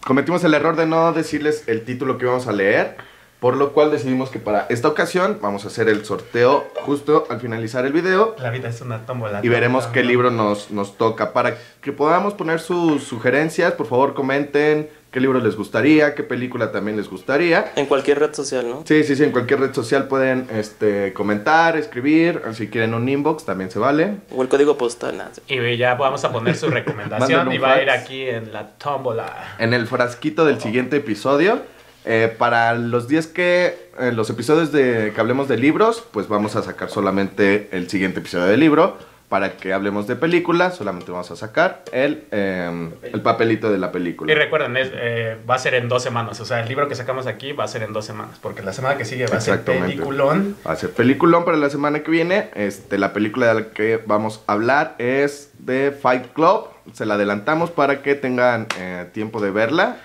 cometimos 0.06 0.44
el 0.44 0.54
error 0.54 0.76
de 0.76 0.86
no 0.86 1.12
decirles 1.14 1.64
el 1.68 1.84
título 1.84 2.18
que 2.18 2.26
íbamos 2.26 2.48
a 2.48 2.52
leer. 2.52 2.98
Por 3.40 3.56
lo 3.56 3.72
cual 3.72 3.90
decidimos 3.90 4.30
que 4.30 4.40
para 4.40 4.66
esta 4.70 4.90
ocasión 4.90 5.40
vamos 5.42 5.64
a 5.64 5.70
hacer 5.70 5.88
el 5.88 6.04
sorteo 6.04 6.68
justo 6.82 7.26
al 7.30 7.40
finalizar 7.40 7.86
el 7.86 7.94
video. 7.94 8.36
La 8.40 8.50
vida 8.50 8.68
es 8.68 8.82
una 8.82 9.06
tómbola. 9.06 9.40
Y 9.42 9.48
veremos 9.48 9.88
qué 9.88 10.04
libro 10.04 10.30
nos, 10.30 10.72
nos 10.72 10.98
toca. 10.98 11.32
Para 11.32 11.58
que 11.82 11.94
podamos 11.94 12.34
poner 12.34 12.60
sus 12.60 13.04
sugerencias, 13.06 13.74
por 13.74 13.88
favor 13.88 14.14
comenten 14.14 14.90
qué 15.12 15.20
libro 15.20 15.40
les 15.40 15.56
gustaría, 15.56 16.16
qué 16.16 16.24
película 16.24 16.72
también 16.72 16.98
les 16.98 17.10
gustaría. 17.10 17.72
En 17.76 17.86
cualquier 17.86 18.20
red 18.20 18.34
social, 18.34 18.70
¿no? 18.70 18.84
Sí, 18.86 19.04
sí, 19.04 19.16
sí, 19.16 19.24
en 19.24 19.32
cualquier 19.32 19.60
red 19.60 19.74
social 19.74 20.08
pueden 20.08 20.48
este, 20.52 21.14
comentar, 21.14 21.78
escribir, 21.78 22.42
si 22.54 22.68
quieren 22.68 22.94
un 22.94 23.08
inbox 23.08 23.46
también 23.46 23.72
se 23.72 23.80
vale. 23.80 24.18
O 24.36 24.42
el 24.42 24.50
código 24.50 24.78
postal. 24.78 25.10
Y 25.48 25.78
ya 25.78 25.96
vamos 25.96 26.24
a 26.26 26.32
poner 26.32 26.56
su 26.56 26.68
recomendación 26.70 27.52
y 27.52 27.58
va 27.58 27.74
a 27.74 27.82
ir 27.82 27.90
aquí 27.90 28.28
en 28.28 28.54
la 28.54 28.70
tómbola. 28.72 29.56
En 29.58 29.74
el 29.74 29.88
frasquito 29.88 30.46
del 30.46 30.60
siguiente 30.62 30.98
episodio, 30.98 31.62
eh, 32.06 32.34
para 32.38 32.74
los 32.76 33.08
10 33.08 33.28
que, 33.28 33.90
eh, 34.00 34.12
los 34.14 34.30
episodios 34.30 34.72
de 34.72 35.12
que 35.14 35.20
hablemos 35.22 35.48
de 35.48 35.58
libros, 35.58 36.04
pues 36.12 36.28
vamos 36.28 36.56
a 36.56 36.64
sacar 36.64 36.90
solamente 36.90 37.70
el 37.72 37.90
siguiente 37.90 38.20
episodio 38.20 38.46
de 38.46 38.58
libro. 38.58 38.98
Para 39.30 39.58
que 39.58 39.74
hablemos 39.74 40.08
de 40.08 40.16
película, 40.16 40.72
solamente 40.72 41.12
vamos 41.12 41.30
a 41.30 41.36
sacar 41.36 41.84
el, 41.92 42.24
eh, 42.32 42.90
el 43.14 43.22
papelito 43.22 43.72
de 43.72 43.78
la 43.78 43.92
película. 43.92 44.32
Y 44.32 44.34
recuerden, 44.36 44.76
es, 44.76 44.90
eh, 44.92 45.38
va 45.48 45.54
a 45.54 45.60
ser 45.60 45.76
en 45.76 45.88
dos 45.88 46.02
semanas. 46.02 46.40
O 46.40 46.46
sea, 46.46 46.62
el 46.62 46.68
libro 46.68 46.88
que 46.88 46.96
sacamos 46.96 47.28
aquí 47.28 47.52
va 47.52 47.66
a 47.66 47.68
ser 47.68 47.84
en 47.84 47.94
dos 47.94 48.06
semanas. 48.06 48.40
Porque 48.42 48.64
la 48.64 48.74
semana 48.74 48.98
que 48.98 49.06
sigue 49.06 49.28
va 49.28 49.38
a 49.38 49.42
ser 49.42 49.62
peliculón. 49.62 50.56
Va 50.66 50.72
a 50.72 50.76
ser 50.76 50.90
peliculón 50.90 51.46
para 51.46 51.58
la 51.58 51.70
semana 51.70 52.00
que 52.00 52.10
viene. 52.10 52.50
Este, 52.56 52.98
la 52.98 53.14
película 53.14 53.54
de 53.54 53.54
la 53.62 53.70
que 53.70 54.02
vamos 54.04 54.44
a 54.48 54.54
hablar 54.54 54.96
es 54.98 55.52
de 55.60 55.92
Fight 55.92 56.34
Club. 56.34 56.66
Se 56.94 57.06
la 57.06 57.14
adelantamos 57.14 57.70
para 57.70 58.02
que 58.02 58.16
tengan 58.16 58.66
eh, 58.80 59.06
tiempo 59.14 59.40
de 59.42 59.52
verla 59.52 59.98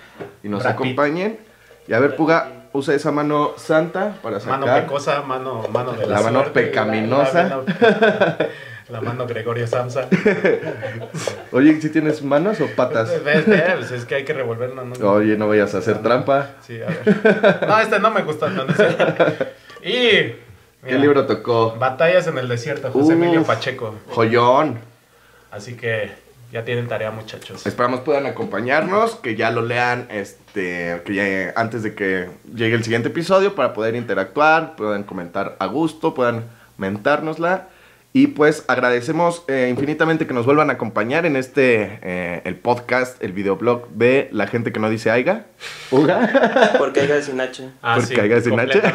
y 0.43 0.49
nos 0.49 0.61
Brad 0.61 0.73
Pitt. 0.77 0.85
acompañen. 0.85 1.39
Y 1.87 1.93
a 1.93 1.99
ver, 1.99 2.15
Puga, 2.15 2.51
usa 2.73 2.95
esa 2.95 3.11
mano 3.11 3.53
santa 3.57 4.15
para 4.21 4.39
sacar. 4.39 4.59
Mano 4.59 4.81
pecosa, 4.81 5.21
mano, 5.21 5.63
mano 5.71 5.93
de 5.93 6.05
la, 6.05 6.15
La 6.15 6.21
mano 6.21 6.41
suerte, 6.41 6.61
pecaminosa. 6.61 7.43
La, 7.43 7.49
la 7.49 7.55
mano, 7.57 8.37
la 8.89 9.01
mano 9.01 9.27
Gregorio 9.27 9.67
Samsa. 9.67 10.07
Oye, 11.51 11.79
¿si 11.81 11.89
tienes 11.89 12.21
manos 12.23 12.59
o 12.61 12.67
patas? 12.75 13.23
¿Ves? 13.23 13.45
¿Ves? 13.45 13.73
Pues 13.77 13.91
es 13.91 14.05
que 14.05 14.15
hay 14.15 14.25
que 14.25 14.33
revolverlo. 14.33 14.83
¿no? 14.83 15.11
Oye, 15.11 15.37
no 15.37 15.47
vayas 15.47 15.73
a 15.75 15.79
hacer 15.79 16.01
trampa. 16.01 16.49
Sí, 16.61 16.79
a 16.81 16.87
ver. 16.87 17.61
No, 17.67 17.79
este 17.79 17.99
no 17.99 18.11
me 18.11 18.23
gusta. 18.23 18.49
No, 18.49 18.65
no 18.65 18.73
sé. 18.73 18.87
Y. 19.83 20.35
¿Qué 20.85 20.91
mira, 20.91 20.99
libro 20.99 21.25
tocó? 21.25 21.75
Batallas 21.79 22.27
en 22.27 22.37
el 22.37 22.47
desierto, 22.47 22.91
José 22.91 23.07
Uf. 23.07 23.11
Emilio 23.13 23.43
Pacheco. 23.43 23.95
Joyón. 24.11 24.79
Así 25.49 25.75
que 25.75 26.11
ya 26.51 26.63
tienen 26.63 26.87
tarea, 26.87 27.09
muchachos. 27.09 27.65
Esperamos 27.65 28.01
puedan 28.01 28.27
acompañarnos, 28.27 29.15
que 29.15 29.35
ya 29.35 29.49
lo 29.49 29.63
lean 29.63 30.07
este, 30.11 30.44
que 30.61 31.13
ya, 31.13 31.53
antes 31.59 31.83
de 31.83 31.93
que 31.95 32.29
llegue 32.55 32.75
el 32.75 32.83
siguiente 32.83 33.09
episodio 33.09 33.55
para 33.55 33.73
poder 33.73 33.95
interactuar, 33.95 34.75
puedan 34.75 35.03
comentar 35.03 35.55
a 35.59 35.65
gusto, 35.67 36.13
puedan 36.13 36.45
mentárnosla. 36.77 37.67
Y 38.13 38.27
pues 38.27 38.63
agradecemos 38.69 39.43
eh, 39.49 39.67
infinitamente 39.69 40.25
que 40.25 40.33
nos 40.33 40.45
vuelvan 40.45 40.69
a 40.69 40.73
acompañar 40.73 41.25
en 41.25 41.35
este, 41.35 41.99
eh, 42.01 42.41
el 42.45 42.55
podcast, 42.55 43.21
el 43.21 43.33
videoblog 43.33 43.89
de 43.89 44.29
la 44.31 44.47
gente 44.47 44.71
que 44.71 44.79
no 44.79 44.89
dice 44.89 45.11
Aiga. 45.11 45.47
Uga. 45.91 46.73
Porque 46.77 47.01
hay 47.01 47.21
sin 47.21 47.41
H. 47.41 47.69
Ah, 47.81 47.97
Porque 47.99 48.15
caigas 48.15 48.45
sin 48.45 48.57
H. 48.57 48.81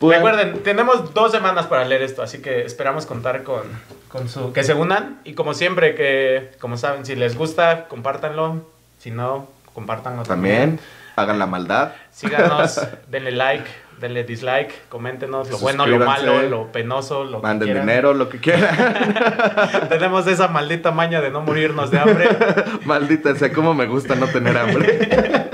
Puedan- 0.00 0.22
Recuerden, 0.24 0.62
tenemos 0.62 1.12
dos 1.14 1.30
semanas 1.30 1.66
para 1.66 1.84
leer 1.84 2.02
esto, 2.02 2.22
así 2.22 2.38
que 2.38 2.62
esperamos 2.64 3.04
contar 3.06 3.42
con, 3.42 3.62
con 4.08 4.28
su... 4.28 4.52
Que 4.52 4.64
se 4.64 4.72
unan 4.74 5.20
y 5.24 5.34
como 5.34 5.52
siempre, 5.54 5.94
que 5.94 6.50
como 6.58 6.78
saben, 6.78 7.04
si 7.04 7.14
les 7.16 7.36
gusta, 7.36 7.86
compártanlo. 7.86 8.64
Si 8.98 9.10
no, 9.10 9.48
compártanlo 9.74 10.22
también. 10.22 10.76
También 10.76 10.80
hagan 11.16 11.38
la 11.38 11.46
maldad. 11.46 11.92
Síganos, 12.10 12.80
denle 13.08 13.32
like, 13.32 13.64
denle 14.00 14.24
dislike, 14.24 14.88
coméntenos 14.88 15.50
lo 15.50 15.58
bueno, 15.58 15.86
lo 15.86 15.98
malo, 15.98 16.42
lo 16.42 16.72
penoso, 16.72 17.24
lo 17.24 17.40
Manden 17.40 17.60
que 17.68 17.72
quieran. 17.72 17.86
dinero, 17.86 18.14
lo 18.14 18.28
que 18.28 18.38
quieran. 18.38 18.74
Tenemos 19.88 20.26
esa 20.26 20.48
maldita 20.48 20.90
maña 20.90 21.20
de 21.20 21.30
no 21.30 21.42
morirnos 21.42 21.90
de 21.90 21.98
hambre. 21.98 22.28
Maldita 22.84 23.34
sea, 23.34 23.52
cómo 23.52 23.74
me 23.74 23.86
gusta 23.86 24.14
no 24.14 24.26
tener 24.26 24.56
hambre. 24.56 25.50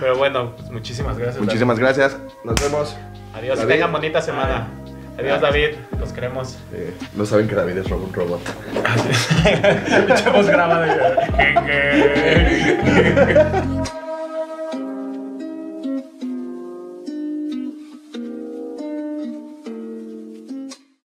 Pero 0.00 0.16
bueno, 0.16 0.54
pues 0.56 0.70
muchísimas 0.70 1.16
gracias. 1.16 1.42
Muchísimas 1.42 1.78
gracias. 1.78 2.18
Nos 2.44 2.60
vemos. 2.60 2.96
Adiós, 3.34 3.66
tengan 3.66 3.92
bonita 3.92 4.20
semana. 4.20 4.68
Adiós, 5.18 5.40
David. 5.40 5.76
Los 5.98 6.12
queremos. 6.12 6.56
Eh, 6.72 6.92
no 7.14 7.24
saben 7.24 7.46
que 7.46 7.54
David 7.54 7.78
es 7.78 7.90
un 7.90 8.12
robot. 8.12 8.40
Pinche 10.06 10.30
voz 10.30 10.46
grabada. 10.48 11.16